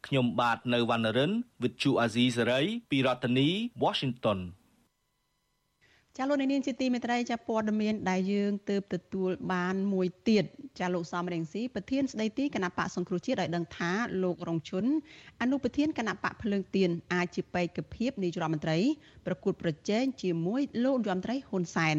[0.07, 1.31] ខ្ញុំបាទនៅវណ្ណរិន
[1.61, 3.49] With Chu Azizi Saray ពីរដ្ឋធានី
[3.83, 4.39] Washington
[6.17, 10.45] ចាលោកនាងជាទីមេត្រីចាព័ត៌មានដែលយើងទើបទទួលបានមួយទៀត
[10.79, 13.91] ចាលោកសំរងស៊ីប្រធានស្ដីទីគណៈបកសង្គ្រោះជាតិឲ្យដឹងថា
[14.23, 14.85] លោករងឈុន
[15.41, 18.77] អនុប្រធានគណៈបកភ្លើងទៀនអាចជាបេក្ខភាពនាយរដ្ឋមន្ត្រី
[19.25, 21.97] ប្រគួតប្រជែងជាមួយលោករដ្ឋមន្ត្រីហ៊ុនសែន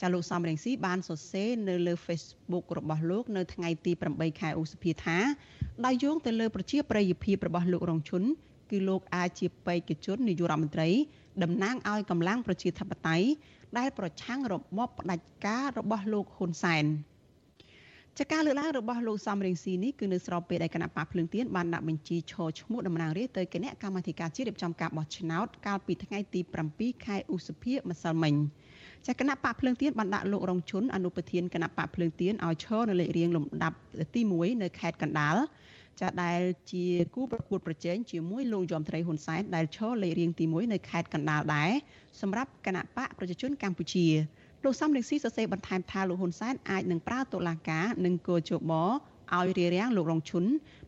[0.00, 5.18] ចាលោកសំរងស៊ីបានសរសេរនៅលើ Facebook របស់លោកនៅថ្ងៃទី8ខែឧសភាថា
[5.84, 8.22] ដោយយោងទៅលើប្រជាប្រិយភាពរបស់លោករងឈុន
[8.70, 10.88] គឺលោកអាចជាបេក្ខជននាយករដ្ឋមន្ត្រី
[11.42, 13.26] តំណាងឲ្យកម្លាំងប្រជាធិបតេយ្យ
[13.78, 16.84] ដែលប្រឆាំងរបបផ្ដាច់ការរបស់លោកហ៊ុនសែន
[18.18, 26.40] ចាការលើកឡើងរបស់លោកសំរៀងស៊ីនេះគឺនៅស្របពេលដែលគណៈបកភ្លើងទៀនបានដាក់បញ្ជីឈរឈ្មោះតំណាងរាស្ត្រទៅគណៈកម្មាធិការជាតិរៀបចំការបោះឆ្នោតកាលពីថ្ងៃទី
[26.72, 28.34] 7ខែឧសភាម្សិលមិញ
[29.06, 33.78] ចាគណៈបកភ្លើងទៀនបានដាក់លោករងជុនអនុប្រធានគណៈបកភ្លើងទៀនឲ្យឈរនៅលេខរៀងលំដាប់
[34.14, 35.36] ទី1នៅខេត្តកណ្ដាល
[36.00, 36.40] ចាដែល
[36.72, 36.84] ជា
[37.14, 41.70] គូប្រកួតប្រជែងជាមួយលោកយមត្រីហ៊ុនសែនដែលឈរលេខរៀងទី1នៅខេត្តកណ្ដាលដែរ
[42.20, 44.06] សម្រាប់គណៈបកប្រជាជនកម្ពុជា
[44.64, 50.44] លោកសំរងស៊ីសរសេរបន្ថែមថាលោកហ៊ុនសែនអាចនឹងប្រើតុលាការនិងគោជបឲ្យរារាំងលោករងឈុន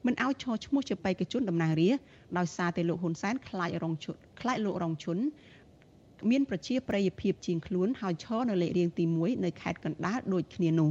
[0.07, 2.03] មិនឲ្យឈរឈ្មោះជាបេក្ខជនតំណាងរាស្ត្រ
[2.39, 5.19] ដោយសារតែលោកហ៊ុនសែនខ្លាចរងឈុនខ្លាចលោករងឈុន
[6.31, 10.91] មានប្រជាប្រិយភាពជាងខ្លួនហើយឈរនៅលេខរៀងទី1នៅខេត្តកណ្ដាលដូចគ្នានោះ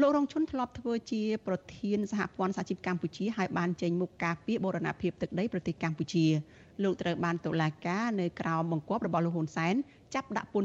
[0.00, 6.26] លោករងឈុនធ្លាប់ធ្វើជាប្រធានសហព័ន្ធសហជីពកម្ពុជាហើយបានចេញមុខការពីបូរណភាពទឹកដីប្រទេសកម្ពុជា
[6.82, 9.74] លោកត្រូវបានតុលាការនៅក្រោមបង្គាប់របស់លោកហ៊ុនសែន
[10.14, 10.64] ចាប់ដាក់ពន្